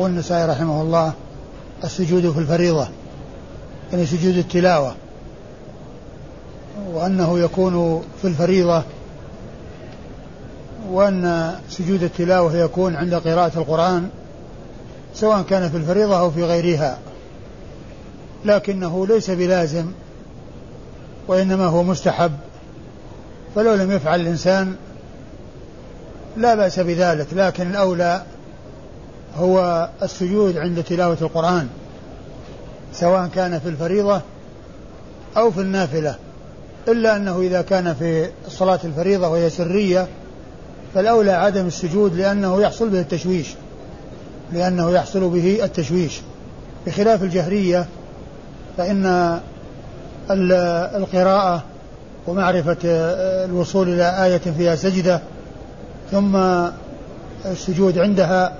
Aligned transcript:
يقول 0.00 0.12
النسائي 0.12 0.44
رحمه 0.44 0.82
الله 0.82 1.12
السجود 1.84 2.30
في 2.32 2.38
الفريضة 2.38 2.88
يعني 3.92 4.06
سجود 4.06 4.36
التلاوة 4.36 4.94
وأنه 6.92 7.38
يكون 7.38 8.04
في 8.22 8.28
الفريضة 8.28 8.82
وأن 10.90 11.54
سجود 11.70 12.02
التلاوة 12.02 12.56
يكون 12.56 12.96
عند 12.96 13.14
قراءة 13.14 13.58
القرآن 13.58 14.08
سواء 15.14 15.42
كان 15.42 15.70
في 15.70 15.76
الفريضة 15.76 16.20
أو 16.20 16.30
في 16.30 16.44
غيرها 16.44 16.98
لكنه 18.44 19.06
ليس 19.06 19.30
بلازم 19.30 19.86
وإنما 21.28 21.66
هو 21.66 21.82
مستحب 21.82 22.32
فلو 23.54 23.74
لم 23.74 23.90
يفعل 23.90 24.20
الإنسان 24.20 24.74
لا 26.36 26.54
بأس 26.54 26.80
بذلك 26.80 27.26
لكن 27.32 27.70
الأولى 27.70 28.22
هو 29.38 29.88
السجود 30.02 30.56
عند 30.56 30.82
تلاوة 30.82 31.16
القرآن 31.22 31.68
سواء 32.92 33.28
كان 33.34 33.58
في 33.58 33.68
الفريضة 33.68 34.20
أو 35.36 35.50
في 35.50 35.60
النافلة 35.60 36.14
إلا 36.88 37.16
أنه 37.16 37.40
إذا 37.40 37.62
كان 37.62 37.94
في 37.94 38.28
صلاة 38.48 38.80
الفريضة 38.84 39.28
وهي 39.28 39.50
سرية 39.50 40.06
فالأولى 40.94 41.32
عدم 41.32 41.66
السجود 41.66 42.14
لأنه 42.16 42.62
يحصل 42.62 42.88
به 42.88 43.00
التشويش 43.00 43.48
لأنه 44.52 44.90
يحصل 44.90 45.28
به 45.28 45.64
التشويش. 45.64 46.20
بخلاف 46.86 47.22
الجهرية 47.22 47.86
فإن 48.76 49.40
القراءة 50.96 51.62
ومعرفة 52.26 52.76
الوصول 53.44 53.88
إلى 53.88 54.24
آية 54.24 54.38
فيها 54.38 54.76
سجدة 54.76 55.20
ثم 56.10 56.36
السجود 57.46 57.98
عندها 57.98 58.52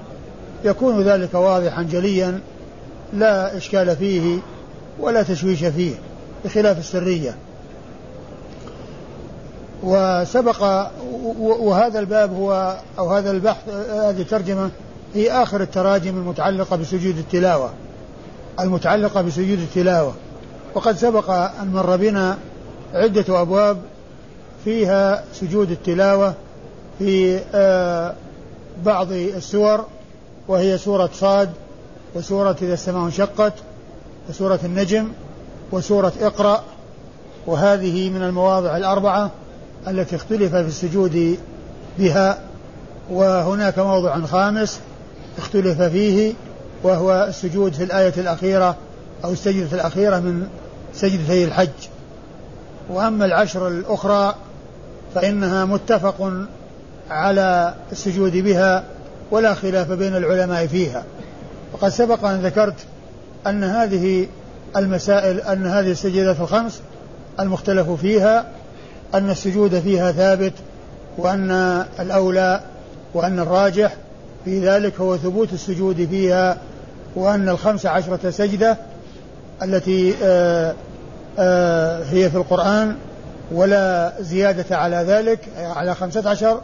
يكون 0.64 1.02
ذلك 1.02 1.34
واضحا 1.34 1.82
جليا 1.82 2.40
لا 3.12 3.56
إشكال 3.56 3.96
فيه 3.96 4.38
ولا 4.98 5.22
تشويش 5.22 5.64
فيه 5.64 5.94
بخلاف 6.44 6.78
السرية. 6.78 7.36
وسبق 9.82 10.90
وهذا 11.40 11.98
الباب 11.98 12.34
هو 12.34 12.76
أو 12.98 13.10
هذا 13.10 13.30
البحث 13.30 13.68
هذه 13.68 14.20
الترجمة 14.20 14.70
هي 15.14 15.30
آخر 15.30 15.60
التراجم 15.60 16.16
المتعلقة 16.16 16.76
بسجود 16.76 17.18
التلاوة 17.18 17.70
المتعلقة 18.60 19.22
بسجود 19.22 19.58
التلاوة. 19.58 20.14
وقد 20.74 20.96
سبق 20.96 21.30
أن 21.30 21.72
مر 21.72 21.96
بنا 21.96 22.38
عدة 22.94 23.40
أبواب 23.42 23.78
فيها 24.64 25.24
سجود 25.34 25.70
التلاوة 25.70 26.34
في 26.98 27.40
آه، 27.54 28.14
بعض 28.84 29.12
السور. 29.12 29.84
وهي 30.48 30.78
سورة 30.78 31.10
صاد 31.14 31.50
وسورة 32.14 32.56
إذا 32.62 32.74
السماء 32.74 33.04
انشقت 33.04 33.52
وسورة 34.28 34.60
النجم 34.64 35.08
وسورة 35.72 36.12
اقرأ. 36.20 36.62
وهذه 37.46 38.10
من 38.10 38.22
المواضع 38.22 38.76
الأربعة 38.76 39.30
التي 39.88 40.16
اختلف 40.16 40.54
في 40.54 40.68
السجود 40.68 41.38
بها. 41.98 42.38
وهناك 43.10 43.78
موضع 43.78 44.20
خامس 44.20 44.80
اختلف 45.38 45.82
فيه 45.82 46.34
وهو 46.82 47.26
السجود 47.28 47.72
في 47.72 47.84
الآية 47.84 48.14
الأخيرة 48.16 48.76
أو 49.24 49.32
السجدة 49.32 49.76
الأخيرة 49.76 50.18
من 50.18 50.48
سجدتي 50.94 51.44
الحج. 51.44 51.68
وأما 52.90 53.24
العشر 53.24 53.68
الأخرى 53.68 54.34
فإنها 55.14 55.64
متفق 55.64 56.32
على 57.10 57.74
السجود 57.92 58.36
بها. 58.36 58.84
ولا 59.30 59.54
خلاف 59.54 59.92
بين 59.92 60.16
العلماء 60.16 60.66
فيها. 60.66 61.04
وقد 61.72 61.88
سبق 61.88 62.24
أن 62.24 62.40
ذكرت 62.40 62.74
أن 63.46 63.64
هذه 63.64 64.26
المسائل 64.76 65.40
أن 65.40 65.66
هذه 65.66 65.90
السجدات 65.90 66.40
الخمس 66.40 66.80
المختلف 67.40 67.90
فيها 67.90 68.46
أن 69.14 69.30
السجود 69.30 69.78
فيها 69.78 70.12
ثابت 70.12 70.52
وأن 71.18 71.50
الأولى 72.00 72.60
وأن 73.14 73.38
الراجح 73.38 73.94
في 74.44 74.68
ذلك 74.68 75.00
هو 75.00 75.16
ثبوت 75.16 75.52
السجود 75.52 76.08
فيها 76.10 76.58
وأن 77.16 77.48
الخمس 77.48 77.86
عشرة 77.86 78.30
سجدة 78.30 78.76
التي 79.62 80.14
آآ 80.22 80.74
آآ 81.38 82.04
هي 82.10 82.30
في 82.30 82.36
القرآن 82.36 82.96
ولا 83.52 84.12
زيادة 84.20 84.76
على 84.76 84.96
ذلك 84.96 85.38
على 85.58 85.94
خمسة 85.94 86.30
عشر 86.30 86.60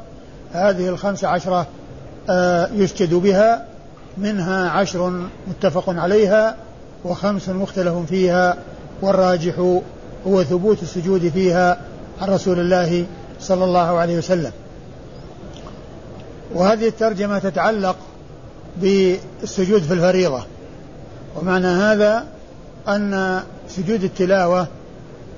هذه 0.52 0.88
الخمس 0.88 1.24
عشرة 1.24 1.66
يسجد 2.72 3.14
بها 3.14 3.64
منها 4.18 4.70
عشر 4.70 5.28
متفق 5.48 5.84
عليها 5.88 6.56
وخمس 7.04 7.48
مختلف 7.48 7.94
فيها 8.08 8.56
والراجح 9.02 9.58
هو 10.26 10.42
ثبوت 10.42 10.82
السجود 10.82 11.28
فيها 11.28 11.80
عن 12.20 12.28
رسول 12.28 12.60
الله 12.60 13.06
صلى 13.40 13.64
الله 13.64 13.98
عليه 13.98 14.18
وسلم. 14.18 14.52
وهذه 16.54 16.88
الترجمة 16.88 17.38
تتعلق 17.38 17.96
بالسجود 18.76 19.82
في 19.82 19.94
الفريضة. 19.94 20.44
ومعنى 21.36 21.66
هذا 21.66 22.24
أن 22.88 23.42
سجود 23.68 24.04
التلاوة 24.04 24.66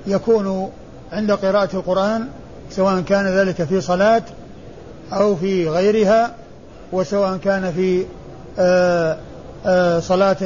يكون 0.07 0.71
عند 1.11 1.31
قراءة 1.31 1.75
القرآن 1.75 2.27
سواء 2.71 3.01
كان 3.01 3.25
ذلك 3.25 3.63
في 3.63 3.81
صلاة 3.81 4.21
أو 5.13 5.35
في 5.35 5.69
غيرها 5.69 6.31
وسواء 6.91 7.37
كان 7.37 7.71
في 7.71 8.05
آه، 8.59 9.17
آه، 9.65 9.99
صلاة 9.99 10.37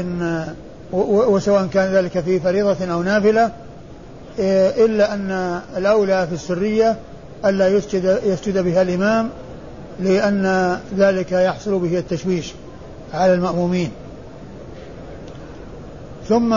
وسواء 0.92 1.68
كان 1.68 1.94
ذلك 1.94 2.20
في 2.20 2.40
فريضة 2.40 2.94
أو 2.94 3.04
نافلة 3.04 3.52
آه، 4.40 4.86
إلا 4.86 5.14
أن 5.14 5.62
الأولى 5.78 6.28
في 6.28 6.34
السرية 6.34 6.96
ألا 7.46 7.68
يسجد 7.68 8.20
يسجد 8.24 8.58
بها 8.58 8.82
الإمام 8.82 9.30
لأن 10.00 10.78
ذلك 10.98 11.32
يحصل 11.32 11.80
به 11.80 11.98
التشويش 11.98 12.54
على 13.14 13.34
المأمومين. 13.34 13.92
ثم 16.30 16.54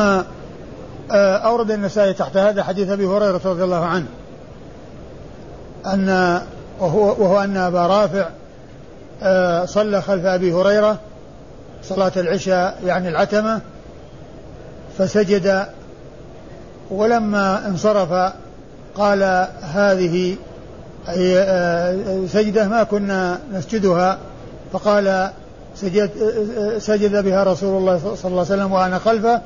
أورد 1.11 1.71
النسائي 1.71 2.13
تحت 2.13 2.37
هذا 2.37 2.63
حديث 2.63 2.91
أبي 2.91 3.07
هريرة 3.07 3.41
رضي 3.45 3.65
الله 3.65 3.85
عنه 3.85 4.07
أن 5.87 6.41
وهو, 6.81 7.01
وهو 7.01 7.41
أن 7.41 7.57
أبا 7.57 7.87
رافع 7.87 8.29
صلى 9.67 10.03
خلف 10.03 10.25
أبي 10.25 10.53
هريرة 10.53 10.99
صلاة 11.83 12.13
العشاء 12.17 12.79
يعني 12.85 13.09
العتمة 13.09 13.61
فسجد 14.99 15.67
ولما 16.91 17.67
انصرف 17.69 18.33
قال 18.95 19.49
هذه 19.63 20.37
أي 21.09 21.39
آه، 21.39 22.27
سجدة 22.27 22.69
ما 22.69 22.83
كنا 22.83 23.39
نسجدها 23.53 24.19
فقال 24.73 25.31
سجد, 25.77 26.11
سجد 26.79 27.25
بها 27.25 27.45
رسول 27.45 27.79
الله 27.79 27.99
صلى 27.99 28.31
الله 28.31 28.45
عليه 28.45 28.55
وسلم 28.55 28.73
وأنا 28.73 28.99
خلفه 28.99 29.41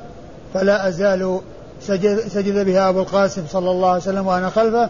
فلا 0.53 0.87
أزال 0.87 1.39
سجد, 1.81 2.27
سجد 2.27 2.65
بها 2.65 2.89
أبو 2.89 2.99
القاسم 2.99 3.43
صلى 3.49 3.71
الله 3.71 3.89
عليه 3.89 4.01
وسلم 4.01 4.27
وأنا 4.27 4.49
خلفه 4.49 4.89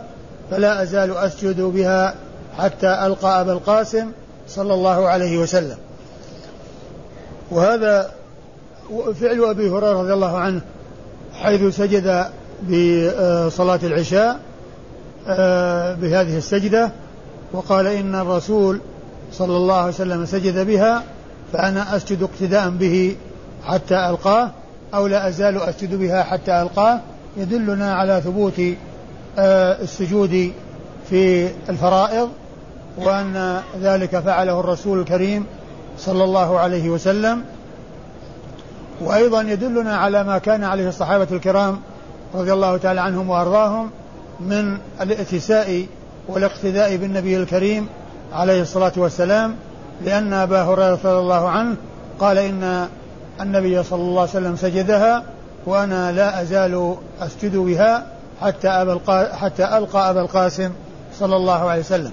فلا 0.51 0.83
أزال 0.83 1.17
أسجد 1.17 1.61
بها 1.61 2.13
حتى 2.57 3.05
ألقى 3.05 3.41
أبا 3.41 3.51
القاسم. 3.53 4.11
صلى 4.47 4.73
الله 4.73 5.07
عليه 5.07 5.37
وسلم. 5.37 5.77
وهذا 7.51 8.11
فعل 9.21 9.43
أبي 9.43 9.69
هريرة 9.69 10.01
رضي 10.01 10.13
الله 10.13 10.37
عنه 10.37 10.61
حيث 11.33 11.75
سجد 11.75 12.25
بصلاة 12.63 13.79
العشاء 13.83 14.39
آه، 15.27 15.93
بهذه 15.93 16.37
السجدة 16.37 16.91
وقال 17.53 17.87
إن 17.87 18.15
الرسول 18.15 18.79
صلى 19.33 19.57
الله 19.57 19.75
عليه 19.75 19.93
وسلم 19.93 20.25
سجد 20.25 20.67
بها 20.67 21.03
فأنا 21.53 21.95
أسجد 21.95 22.23
اقتداء 22.23 22.69
به 22.69 23.15
حتى 23.65 24.09
ألقاه 24.09 24.51
أو 24.93 25.07
لا 25.07 25.27
أزال 25.27 25.61
أسجد 25.61 25.95
بها 25.95 26.23
حتى 26.23 26.61
ألقاه 26.61 26.99
يدلنا 27.37 27.93
على 27.93 28.21
ثبوت 28.21 28.61
آه، 29.37 29.81
السجود 29.81 30.51
في 31.09 31.49
الفرائض 31.69 32.29
وأن 32.97 33.61
ذلك 33.81 34.19
فعله 34.19 34.59
الرسول 34.59 34.99
الكريم 34.99 35.45
صلى 35.97 36.23
الله 36.23 36.59
عليه 36.59 36.89
وسلم. 36.89 37.43
وأيضا 39.01 39.41
يدلنا 39.41 39.97
على 39.97 40.23
ما 40.23 40.37
كان 40.37 40.63
عليه 40.63 40.89
الصحابة 40.89 41.27
الكرام 41.31 41.79
رضي 42.35 42.53
الله 42.53 42.77
تعالى 42.77 43.01
عنهم 43.01 43.29
وأرضاهم 43.29 43.89
من 44.39 44.77
الائتساء 45.01 45.85
والاقتداء 46.27 46.95
بالنبي 46.95 47.37
الكريم 47.37 47.87
عليه 48.33 48.61
الصلاة 48.61 48.91
والسلام 48.97 49.55
لأن 50.05 50.33
أبا 50.33 50.61
هريرة 50.61 50.99
رضي 51.03 51.19
الله 51.19 51.49
عنه 51.49 51.75
قال 52.19 52.37
إن 52.37 52.87
النبي 53.41 53.83
صلى 53.83 54.01
الله 54.01 54.21
عليه 54.21 54.29
وسلم 54.29 54.55
سجدها 54.55 55.23
وأنا 55.65 56.11
لا 56.11 56.41
أزال 56.41 56.95
أسجد 57.21 57.55
بها 57.55 58.05
حتى 58.41 58.97
حتى 59.33 59.77
ألقى 59.77 60.09
أبا 60.09 60.21
القاسم 60.21 60.71
صلى 61.19 61.35
الله 61.35 61.69
عليه 61.69 61.81
وسلم. 61.81 62.11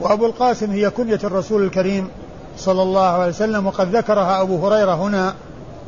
وأبو 0.00 0.26
القاسم 0.26 0.70
هي 0.70 0.90
كنية 0.90 1.20
الرسول 1.24 1.62
الكريم 1.62 2.08
صلى 2.56 2.82
الله 2.82 3.06
عليه 3.06 3.28
وسلم 3.28 3.66
وقد 3.66 3.96
ذكرها 3.96 4.42
أبو 4.42 4.66
هريرة 4.66 4.94
هنا 4.94 5.34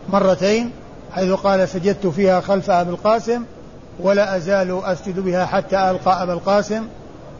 مرتين 0.08 0.70
حيث 1.12 1.30
قال 1.32 1.68
سجدت 1.68 2.06
فيها 2.06 2.40
خلف 2.40 2.70
أبي 2.70 2.90
القاسم 2.90 3.42
ولا 4.00 4.36
أزال 4.36 4.80
أسجد 4.84 5.20
بها 5.20 5.46
حتى 5.46 5.90
ألقى 5.90 6.22
أبا 6.22 6.32
القاسم 6.32 6.86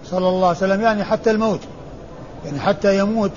صلى 0.04 0.28
الله 0.28 0.48
عليه 0.48 0.56
وسلم. 0.56 0.80
يعني 0.80 1.04
حتى 1.04 1.30
الموت 1.30 1.60
يعني 2.44 2.60
حتى 2.60 2.98
يموت. 2.98 3.30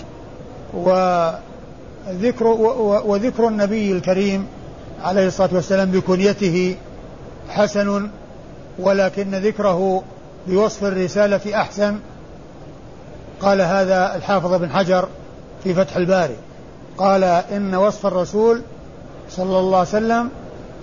وذكر 0.74 2.48
وذكر 3.06 3.48
النبي 3.48 3.92
الكريم 3.92 4.48
عليه 5.04 5.28
الصلاة 5.28 5.50
والسلام 5.54 5.92
بكنيته 5.92 6.76
حسن 7.50 8.10
ولكن 8.80 9.36
ذكره 9.36 10.04
بوصف 10.48 10.84
الرسالة 10.84 11.62
أحسن. 11.62 12.00
قال 13.42 13.62
هذا 13.62 14.16
الحافظ 14.16 14.54
بن 14.54 14.70
حجر 14.70 15.08
في 15.64 15.74
فتح 15.74 15.96
الباري. 15.96 16.36
قال 16.98 17.24
إن 17.24 17.76
وصف 17.76 18.06
الرسول 18.06 18.62
صلى 19.30 19.60
الله 19.60 19.78
عليه 19.78 19.88
وسلم 19.88 20.30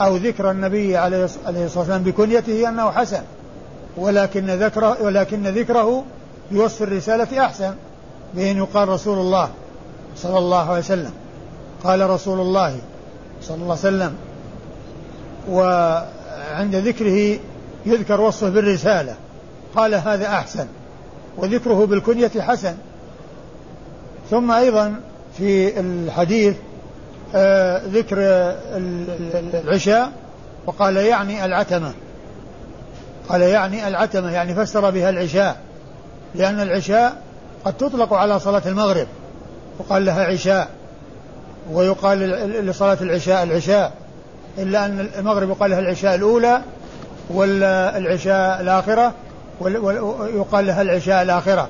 أو 0.00 0.16
ذكر 0.16 0.50
النبي 0.50 0.96
عليه 0.96 1.24
الصلاة 1.24 1.78
والسلام 1.78 2.02
بكنيته 2.02 2.68
أنه 2.68 2.90
حسن 2.90 3.22
ولكن 3.96 4.46
ذكره 4.46 5.02
ولكن 5.02 5.42
ذكره 5.42 6.04
بوصف 6.50 6.82
الرسالة 6.82 7.44
أحسن 7.44 7.74
بأن 8.34 8.56
يقال 8.56 8.88
رسول 8.88 9.18
الله 9.18 9.48
صلى 10.16 10.38
الله 10.38 10.70
عليه 10.70 10.78
وسلم. 10.78 11.12
قال 11.84 12.10
رسول 12.10 12.40
الله 12.40 12.78
صلى 13.42 13.56
الله 13.56 13.78
عليه 13.84 13.96
وسلم 13.96 14.14
وعند 15.50 16.74
ذكره 16.74 17.38
يذكر 17.86 18.20
وصفه 18.20 18.48
بالرسالة. 18.48 19.14
قال 19.76 19.94
هذا 19.94 20.26
أحسن. 20.26 20.66
وذكره 21.36 21.86
بالكنية 21.86 22.30
حسن. 22.38 22.74
ثم 24.30 24.50
أيضا 24.50 25.00
في 25.38 25.80
الحديث 25.80 26.56
آه 27.34 27.82
ذكر 27.86 28.16
العشاء 29.54 30.12
وقال 30.66 30.96
يعني 30.96 31.44
العتمة. 31.44 31.92
قال 33.28 33.40
يعني 33.40 33.88
العتمة 33.88 34.32
يعني 34.32 34.54
فسر 34.54 34.90
بها 34.90 35.10
العشاء. 35.10 35.56
لأن 36.34 36.60
العشاء 36.60 37.16
قد 37.64 37.76
تطلق 37.76 38.14
على 38.14 38.40
صلاة 38.40 38.62
المغرب 38.66 39.06
وقال 39.78 40.04
لها 40.04 40.24
عشاء. 40.24 40.68
ويقال 41.72 42.18
لصلاة 42.66 42.98
العشاء 43.00 43.42
العشاء. 43.42 43.92
إلا 44.58 44.86
أن 44.86 45.08
المغرب 45.18 45.50
يقال 45.50 45.70
لها 45.70 45.78
العشاء 45.78 46.14
الأولى 46.14 46.62
والعشاء 47.30 48.60
الآخرة. 48.60 49.12
ويقال 49.60 50.66
لها 50.66 50.82
العشاء 50.82 51.22
الآخرة. 51.22 51.68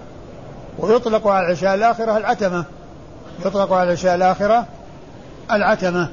ويطلق 0.78 1.26
على 1.26 1.46
العشاء 1.46 1.74
الآخرة 1.74 2.16
العتمة. 2.16 2.64
يطلق 3.46 3.72
على 3.72 3.82
العشاء 3.82 4.14
الآخرة 4.14 4.66
العتمة. 5.50 6.08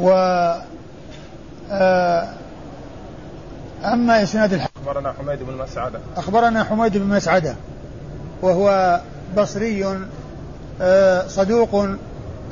و 0.00 0.10
آه، 1.70 2.28
أما 3.84 4.22
إسناد 4.22 4.52
الحديث 4.52 4.76
أخبرنا 4.86 5.12
حميد 5.12 5.42
بن 5.42 5.56
مسعدة. 5.56 5.98
أخبرنا 6.16 6.64
حميد 6.64 6.96
بن 6.96 7.06
مسعدة. 7.06 7.54
وهو 8.42 9.00
بصري 9.36 9.98
آه، 10.80 11.26
صدوق 11.26 11.86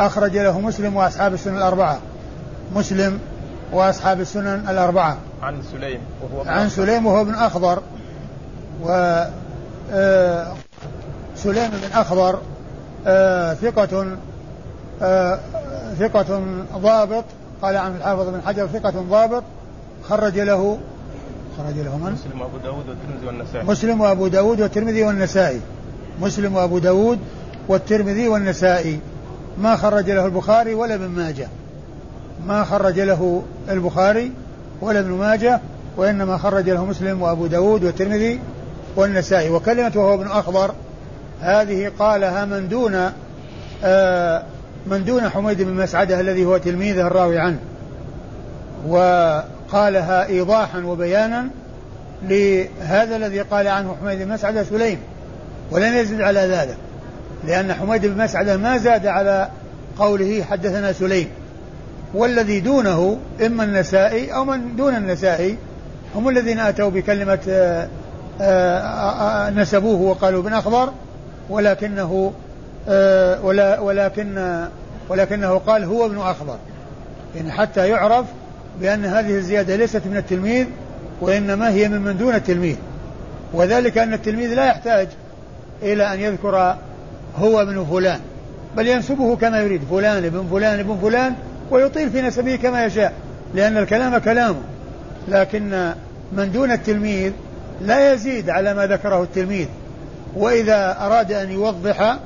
أخرج 0.00 0.38
له 0.38 0.60
مسلم 0.60 0.96
وأصحاب 0.96 1.34
السنن 1.34 1.56
الأربعة. 1.56 1.98
مسلم 2.74 3.20
وأصحاب 3.72 4.20
السنن 4.20 4.68
الأربعة. 4.68 5.16
عن 5.42 5.62
سليم 5.72 6.00
وهو 6.22 6.42
عن 6.46 6.68
سليم 6.68 7.06
وهو 7.06 7.20
ابن 7.20 7.34
أخضر. 7.34 7.82
و 8.82 9.24
آه، 9.92 10.52
سليم 11.36 11.70
بن 11.70 11.92
أخضر 11.92 12.38
آه، 13.06 13.54
ثقة 13.54 14.16
ثقة 15.98 16.40
ضابط. 16.76 17.24
قال 17.62 17.76
عن 17.76 17.96
الحافظ 17.96 18.28
بن 18.28 18.40
حجر 18.46 18.66
ثقة 18.66 19.04
ضابط. 19.10 19.42
خرج 20.08 20.38
له 20.38 20.78
خرج 21.58 21.74
له 21.78 21.96
من؟ 21.96 22.12
مسلم 22.12 22.40
وأبو 22.40 22.58
داود 22.58 22.88
والترمذي 22.88 23.26
والنسائي. 23.26 23.64
مسلم 23.66 24.00
وأبو 24.00 24.28
داود 24.28 24.60
والترمذي 24.60 25.02
والنسائي. 25.02 25.60
مسلم 26.20 26.56
وأبو 26.56 26.78
داود 26.78 27.18
والترمذي 27.68 28.28
والنسائي. 28.28 29.00
ما 29.58 29.76
خرج 29.76 30.10
له 30.10 30.26
البخاري 30.26 30.74
ولا 30.74 30.94
ابن 30.94 31.08
ماجه. 31.08 31.48
ما 32.46 32.64
خرج 32.64 33.00
له 33.00 33.42
البخاري 33.68 34.32
ولا 34.80 35.00
ابن 35.00 35.10
ماجه 35.10 35.60
وإنما 35.96 36.38
خرج 36.38 36.70
له 36.70 36.84
مسلم 36.84 37.22
وأبو 37.22 37.46
داود 37.46 37.84
والترمذي 37.84 38.40
والنسائي. 38.96 39.50
وكلمة 39.50 39.92
وهو 39.94 40.14
ابن 40.14 40.26
أخضر 40.26 40.74
هذه 41.40 41.92
قالها 41.98 42.44
من 42.44 42.68
دون 42.68 43.10
آه 43.84 44.42
من 44.86 45.04
دون 45.04 45.28
حميد 45.28 45.62
بن 45.62 45.74
مسعدة 45.74 46.20
الذي 46.20 46.44
هو 46.44 46.56
تلميذه 46.56 47.06
الراوي 47.06 47.38
عنه. 47.38 47.58
وقالها 48.88 50.26
إيضاحا 50.26 50.78
وبيانا 50.78 51.48
لهذا 52.22 53.16
الذي 53.16 53.40
قال 53.40 53.68
عنه 53.68 53.96
حميد 54.02 54.18
بن 54.18 54.28
مسعدة 54.28 54.64
سليم. 54.64 54.98
ولم 55.70 55.94
يزد 55.94 56.20
على 56.20 56.40
ذلك 56.40 56.76
لأن 57.46 57.74
حميد 57.74 58.06
بن 58.06 58.24
مسعدة 58.24 58.56
ما 58.56 58.78
زاد 58.78 59.06
على 59.06 59.48
قوله 59.98 60.42
حدثنا 60.50 60.92
سليم. 60.92 61.28
والذي 62.14 62.60
دونه 62.60 63.18
إما 63.46 63.64
النسائي 63.64 64.34
أو 64.34 64.44
من 64.44 64.76
دون 64.76 64.94
النسائي 64.94 65.56
هم 66.14 66.28
الذين 66.28 66.58
أتوا 66.58 66.90
بكلمة 66.90 67.38
آه، 67.48 67.88
آآ 68.40 69.48
آه، 69.48 69.50
نسبوه 69.50 70.00
وقالوا 70.00 70.40
ابن 70.40 70.52
أخضر 70.52 70.92
ولكنه 71.50 72.32
آه، 72.88 73.44
ولا 73.44 73.80
ولكن 73.80 74.58
ولكنه 75.08 75.58
قال 75.58 75.84
هو 75.84 76.06
ابن 76.06 76.18
أخضر. 76.18 76.56
يعني 77.36 77.52
حتى 77.52 77.88
يعرف 77.88 78.26
بأن 78.80 79.04
هذه 79.04 79.34
الزيادة 79.34 79.76
ليست 79.76 80.02
من 80.06 80.16
التلميذ 80.16 80.66
وإنما 81.20 81.70
هي 81.70 81.88
ممن 81.88 82.18
دون 82.18 82.34
التلميذ. 82.34 82.76
وذلك 83.52 83.98
أن 83.98 84.14
التلميذ 84.14 84.54
لا 84.54 84.66
يحتاج 84.66 85.08
إلى 85.82 86.14
أن 86.14 86.20
يذكر 86.20 86.76
هو 87.38 87.62
ابن 87.62 87.84
فلان 87.84 88.20
بل 88.76 88.88
ينسبه 88.88 89.36
كما 89.36 89.60
يريد 89.60 89.80
فلان 89.90 90.24
ابن 90.24 90.46
فلان 90.50 90.78
ابن 90.78 90.98
فلان 91.02 91.34
ويطيل 91.70 92.10
في 92.10 92.22
نسبه 92.22 92.56
كما 92.56 92.84
يشاء 92.84 93.12
لأن 93.54 93.76
الكلام 93.76 94.18
كلامه. 94.18 94.60
لكن 95.28 95.92
من 96.32 96.52
دون 96.52 96.70
التلميذ 96.70 97.32
لا 97.80 98.12
يزيد 98.12 98.50
على 98.50 98.74
ما 98.74 98.86
ذكره 98.86 99.22
التلميذ. 99.22 99.66
وإذا 100.36 100.96
أراد 101.00 101.32
أن 101.32 101.50
يوضح 101.50 102.18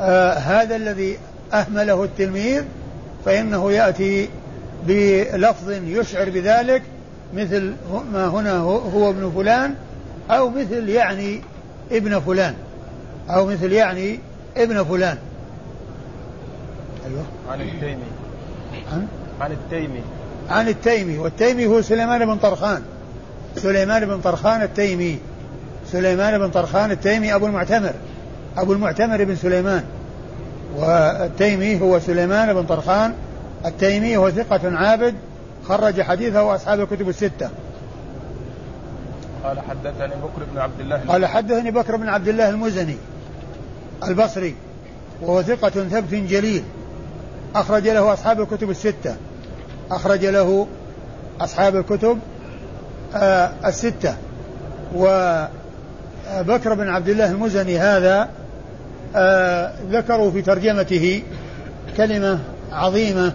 آه 0.00 0.32
هذا 0.32 0.76
الذي 0.76 1.18
أهمله 1.52 2.04
التلميذ 2.04 2.62
فإنه 3.24 3.72
يأتي 3.72 4.28
بلفظ 4.86 5.70
يشعر 5.70 6.30
بذلك 6.30 6.82
مثل 7.34 7.72
ما 8.12 8.26
هنا 8.26 8.58
هو 8.58 9.10
ابن 9.10 9.32
فلان 9.36 9.74
أو 10.30 10.50
مثل 10.50 10.88
يعني 10.88 11.40
ابن 11.92 12.20
فلان 12.20 12.54
أو 13.30 13.46
مثل 13.46 13.72
يعني 13.72 14.18
ابن 14.56 14.84
فلان. 14.84 15.18
أيوه. 17.06 17.24
عن 17.50 17.60
التيمي 17.60 18.15
عن؟ 18.92 19.06
عن 19.40 19.52
التيمي. 19.52 20.00
عن 20.50 20.68
التيمي. 20.68 21.18
والتيمي 21.18 21.66
هو 21.66 21.82
سليمان 21.82 22.26
بن 22.26 22.36
طرخان. 22.36 22.82
سليمان 23.56 24.06
بن 24.06 24.20
طرخان 24.20 24.62
التيمي. 24.62 25.18
سليمان 25.92 26.38
بن 26.38 26.50
طرخان 26.50 26.90
التيمي 26.90 27.34
أبو 27.34 27.46
المعتمر. 27.46 27.92
أبو 28.56 28.72
المعتمر 28.72 29.24
بن 29.24 29.36
سليمان. 29.36 29.84
والتيمي 30.76 31.80
هو 31.80 31.98
سليمان 31.98 32.54
بن 32.54 32.62
طرخان. 32.62 33.14
التيمي 33.66 34.16
هو 34.16 34.30
ثقة 34.30 34.76
عابد. 34.76 35.14
خرج 35.68 36.02
حديثه 36.02 36.54
أصحاب 36.54 36.80
الكتب 36.80 37.08
الستة. 37.08 37.50
قال 39.44 39.60
حدثني 39.60 40.14
بكر 40.14 40.44
بن 40.52 40.58
عبد 40.58 40.80
الله 40.80 41.00
قال 41.08 41.26
حدثني 41.26 41.70
بكر 41.70 41.96
بن 41.96 42.08
عبد 42.08 42.28
الله 42.28 42.48
المزني 42.48 42.96
البصري. 44.08 44.54
وهو 45.22 45.42
ثقة 45.42 45.70
ثبت 45.70 46.14
جليل. 46.14 46.62
أخرج 47.54 47.88
له 47.88 48.12
أصحاب 48.12 48.40
الكتب 48.40 48.70
الستة. 48.70 49.16
أخرج 49.90 50.24
له 50.24 50.66
أصحاب 51.40 51.76
الكتب 51.76 52.18
آه 53.14 53.50
الستة. 53.66 54.14
وبكر 54.94 56.74
بن 56.74 56.88
عبد 56.88 57.08
الله 57.08 57.30
المزني 57.30 57.78
هذا 57.78 58.28
آه 59.16 59.72
ذكروا 59.90 60.30
في 60.30 60.42
ترجمته 60.42 61.22
كلمة 61.96 62.38
عظيمة 62.72 63.32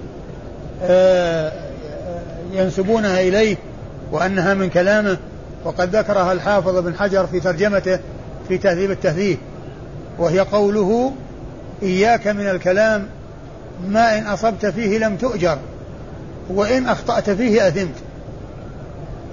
آه 0.83 1.51
ينسبونها 2.53 3.21
إليه 3.21 3.57
وأنها 4.11 4.53
من 4.53 4.69
كلامه 4.69 5.17
وقد 5.63 5.95
ذكرها 5.95 6.31
الحافظ 6.31 6.77
بن 6.77 6.95
حجر 6.95 7.27
في 7.27 7.39
ترجمته 7.39 7.99
في 8.47 8.57
تهذيب 8.57 8.91
التهذيب. 8.91 9.37
وهي 10.19 10.39
قوله 10.39 11.13
إياك 11.83 12.27
من 12.27 12.49
الكلام 12.49 13.07
ما 13.87 14.17
إن 14.17 14.27
أصبت 14.27 14.65
فيه 14.65 14.97
لم 14.97 15.17
تؤجر 15.17 15.57
وإن 16.49 16.87
أخطأت 16.87 17.29
فيه 17.29 17.67
أثمت. 17.67 17.95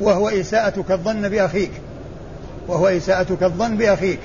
وهو 0.00 0.28
إساءتك 0.28 0.90
الظن 0.90 1.28
بأخيك 1.28 1.70
وهو 2.68 2.88
إساءتك 2.88 3.42
الظن 3.42 3.76
بأخيك. 3.76 4.20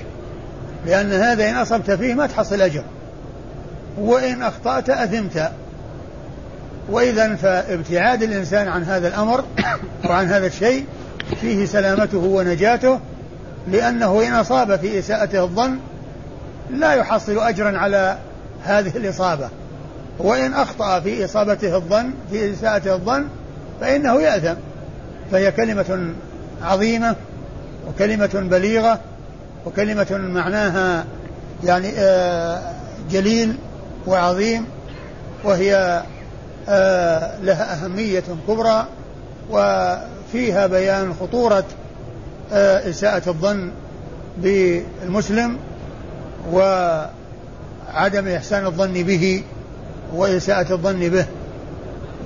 لأن 0.86 1.12
هذا 1.12 1.50
إن 1.50 1.54
أصبت 1.54 1.90
فيه 1.90 2.14
ما 2.14 2.26
تحصل 2.26 2.60
أجر. 2.60 2.84
وإن 3.98 4.42
أخطأت 4.42 4.90
أثمت. 4.90 5.50
وإذا 6.88 7.34
فابتعاد 7.34 8.22
الإنسان 8.22 8.68
عن 8.68 8.82
هذا 8.82 9.08
الأمر 9.08 9.44
وعن 10.08 10.26
هذا 10.26 10.46
الشيء 10.46 10.86
فيه 11.40 11.66
سلامته 11.66 12.18
ونجاته 12.18 13.00
لأنه 13.68 14.26
إن 14.26 14.32
أصاب 14.32 14.76
في 14.76 14.98
إساءته 14.98 15.44
الظن 15.44 15.78
لا 16.70 16.94
يحصل 16.94 17.38
أجرا 17.38 17.78
على 17.78 18.18
هذه 18.64 18.96
الإصابة. 18.96 19.48
وإن 20.18 20.54
أخطأ 20.54 21.00
في 21.00 21.24
إصابته 21.24 21.76
الظن 21.76 22.10
في 22.30 22.52
إساءته 22.52 22.94
الظن 22.94 23.26
فإنه 23.80 24.20
يأثم. 24.20 24.54
فهي 25.30 25.52
كلمة 25.52 26.14
عظيمة 26.62 27.16
وكلمة 27.88 28.30
بليغة 28.50 29.00
وكلمة 29.66 30.06
معناها 30.10 31.04
يعني 31.64 31.88
آه، 31.96 32.72
جليل 33.10 33.56
وعظيم 34.06 34.66
وهي 35.44 36.02
آه، 36.68 37.40
لها 37.40 37.84
أهمية 37.84 38.24
كبرى 38.48 38.86
وفيها 39.50 40.66
بيان 40.66 41.14
خطورة 41.20 41.64
آه، 42.52 42.90
إساءة 42.90 43.28
الظن 43.28 43.70
بالمسلم 44.38 45.58
وعدم 46.52 48.28
إحسان 48.28 48.66
الظن 48.66 48.92
به. 48.92 49.42
وإساءة 50.12 50.72
الظن 50.72 51.08
به. 51.08 51.26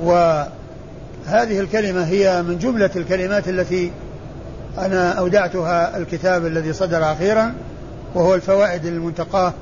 وهذه 0.02 1.60
الكلمة 1.60 2.04
هي 2.04 2.42
من 2.42 2.58
جملة 2.58 2.90
الكلمات 2.96 3.48
التي 3.48 3.92
أنا 4.78 5.12
أودعتها 5.12 5.96
الكتاب 5.96 6.46
الذي 6.46 6.72
صدر 6.72 7.12
أخيرا 7.12 7.54
وهو 8.14 8.34
الفوائد 8.34 8.86
المنتقاة 8.86 9.52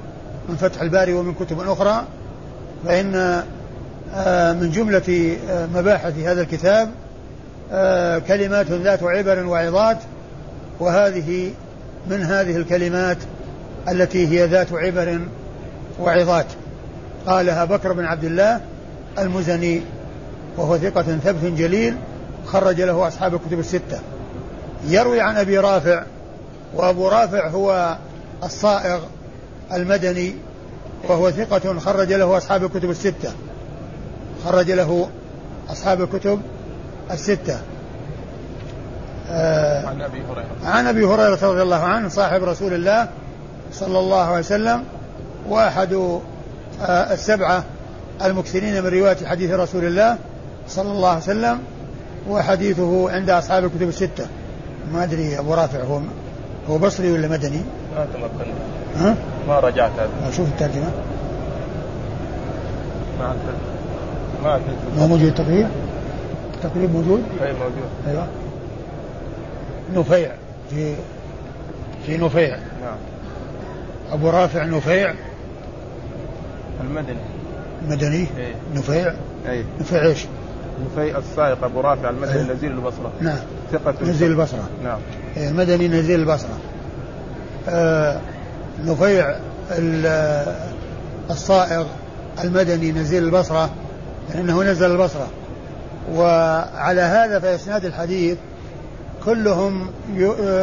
من 0.49 0.57
فتح 0.57 0.81
الباري 0.81 1.15
ومن 1.15 1.35
كتب 1.35 1.61
أخرى. 1.61 2.05
فإن 2.87 3.43
آه، 4.15 4.53
من 4.53 4.71
جملة 4.71 5.37
آه، 5.51 5.67
مباحث 5.75 6.19
هذا 6.19 6.41
الكتاب 6.41 6.91
آه، 7.73 8.19
كلمات 8.19 8.71
ذات 8.71 9.03
عبر 9.03 9.47
وعظات. 9.47 9.99
وهذه 10.81 11.51
من 12.11 12.23
هذه 12.23 12.57
الكلمات 12.57 13.17
التي 13.89 14.29
هي 14.29 14.47
ذات 14.47 14.73
عبر 14.73 15.21
وعظات. 16.01 16.47
قالها 17.27 17.65
بكر 17.65 17.93
بن 17.93 18.05
عبد 18.05 18.25
الله 18.25 18.61
المزني 19.19 19.83
وهو 20.57 20.79
ثقة 20.79 21.03
ثبت 21.03 21.45
جليل 21.45 21.97
خرج 22.47 22.81
له 22.81 23.09
أصحاب 23.09 23.35
الكتب 23.35 23.59
الستة. 23.59 23.99
يروي 24.89 25.21
عن 25.21 25.37
أبي 25.37 25.59
رافع 25.59 26.03
وأبو 26.75 27.09
رافع 27.09 27.49
هو 27.49 27.97
الصائغ 28.45 29.01
المدني 29.73 30.35
وهو 31.09 31.31
ثقة 31.31 31.79
خرج 31.79 32.13
له 32.13 32.37
أصحاب 32.37 32.65
الكتب 32.65 32.91
الستة. 32.91 33.33
خرج 34.45 34.71
له 34.71 35.09
أصحاب 35.71 36.03
الكتب 36.03 36.41
الستة. 37.11 37.59
آه 39.31 39.87
عن 39.87 40.03
أبي 40.03 40.23
هريرة. 40.23 40.47
عن 40.65 40.87
أبي 40.87 41.05
هريرة 41.05 41.39
رضي 41.43 41.63
الله 41.63 41.83
عنه 41.83 42.09
صاحب 42.09 42.45
رسول 42.45 42.75
الله 42.75 43.09
صلى 43.73 43.99
الله 43.99 44.25
عليه 44.25 44.39
وسلم 44.39 44.85
وأحد 45.49 46.21
السبعة 46.83 47.65
المكثرين 48.25 48.83
من 48.83 48.89
رواية 48.89 49.27
حديث 49.27 49.51
رسول 49.51 49.85
الله 49.85 50.19
صلى 50.69 50.93
الله 50.93 51.09
عليه 51.09 51.23
وسلم 51.23 51.59
وحديثه 52.29 53.11
عند 53.11 53.31
أصحاب 53.31 53.65
الكتب 53.65 53.89
الستة. 53.89 54.27
ما 54.93 55.05
أدري 55.05 55.39
أبو 55.39 55.55
رافع 55.55 55.83
هو 55.83 56.01
هو 56.71 56.79
بصري 56.79 57.13
ولا 57.13 57.29
مدني؟ 57.29 57.61
ما 57.97 58.07
تمكنت 58.15 58.57
ها؟ 58.97 59.15
ما 59.49 59.61
رجعت. 59.61 59.91
هذا 59.99 60.31
شوف 60.31 60.49
الترجمة. 60.49 60.91
ما 63.21 63.35
ما 64.45 64.61
ما 64.99 65.07
موجود 65.07 65.27
التقريب؟ 65.27 65.69
التقريب 66.55 66.91
موجود؟ 66.95 67.23
أي 67.43 67.53
موجود. 67.53 67.89
أيوه. 68.09 68.27
نفيع. 69.95 70.31
في 70.71 70.95
في 72.07 72.17
نفيع. 72.17 72.57
نعم. 72.57 72.97
أبو 74.13 74.31
رافع 74.31 74.65
نفيع. 74.65 75.15
المدني. 76.87 77.19
مدني؟ 77.89 78.27
إيه. 78.39 78.55
نفيع؟ 78.75 79.13
اي 79.49 79.65
نفيع 79.81 80.03
إيش؟ 80.03 80.27
نفيع 80.87 81.19
السائق 81.19 81.65
أبو 81.65 81.81
رافع 81.81 82.11
المدني 82.11 82.35
أيه. 82.35 82.53
نزيل 82.53 82.73
البصرة. 82.73 83.13
نعم. 83.21 83.39
ثقة 83.73 83.95
نزيل 84.03 84.31
البصرة. 84.31 84.69
نعم. 84.85 84.99
إيه، 85.37 85.49
المدني 85.49 85.89
نزيل 85.89 86.21
البصرة. 86.21 86.59
آه 87.69 88.21
نفيع 88.85 89.37
الصائغ 91.31 91.87
المدني 92.45 92.93
نزيل 92.93 93.25
البصرة 93.25 93.71
لأنه 94.35 94.63
نزل 94.63 94.91
البصرة. 94.91 95.29
وعلى 96.15 97.01
هذا 97.01 97.39
فإسناد 97.39 97.85
الحديث 97.85 98.39
كلهم 99.25 99.91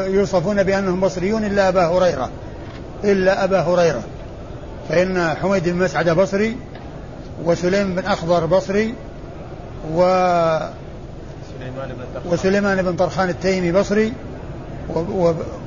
يوصفون 0.08 0.64
بأنهم 0.64 1.00
بصريون 1.00 1.44
إلا 1.44 1.70
أبا 1.70 1.86
هريرة. 1.86 2.30
إلا 3.04 3.44
أبا 3.44 3.60
هريرة. 3.60 4.02
فإن 4.90 5.36
حميد 5.42 5.70
بن 5.70 5.76
مسعد 5.76 6.10
بصري 6.10 6.58
وسليم 7.46 7.96
بن 7.96 8.06
أخضر 8.06 8.46
بصري 8.46 8.94
و 9.94 10.00
وسليمان 12.26 12.82
بن 12.82 12.96
طرخان 12.96 13.30
التيمي 13.30 13.72
بصري 13.72 14.14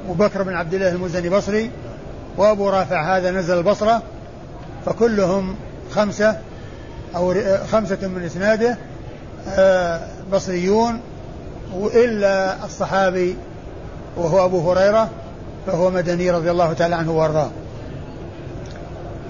وبكر 0.09 0.43
بن 0.43 0.55
عبد 0.55 0.75
الله 0.75 0.89
المزني 0.89 1.29
بصري 1.29 1.71
وأبو 2.37 2.69
رافع 2.69 3.17
هذا 3.17 3.31
نزل 3.31 3.59
البصرة 3.59 4.03
فكلهم 4.87 5.55
خمسة 5.91 6.39
أو 7.17 7.35
خمسة 7.73 8.09
من 8.09 8.23
إسناده 8.25 8.77
آه، 9.49 10.01
بصريون 10.33 11.01
وإلا 11.75 12.65
الصحابي 12.65 13.37
وهو 14.17 14.45
أبو 14.45 14.73
هريرة 14.73 15.11
فهو 15.67 15.91
مدني 15.91 16.31
رضي 16.31 16.51
الله 16.51 16.73
تعالى 16.73 16.95
عنه 16.95 17.13
وأرضاه. 17.13 17.51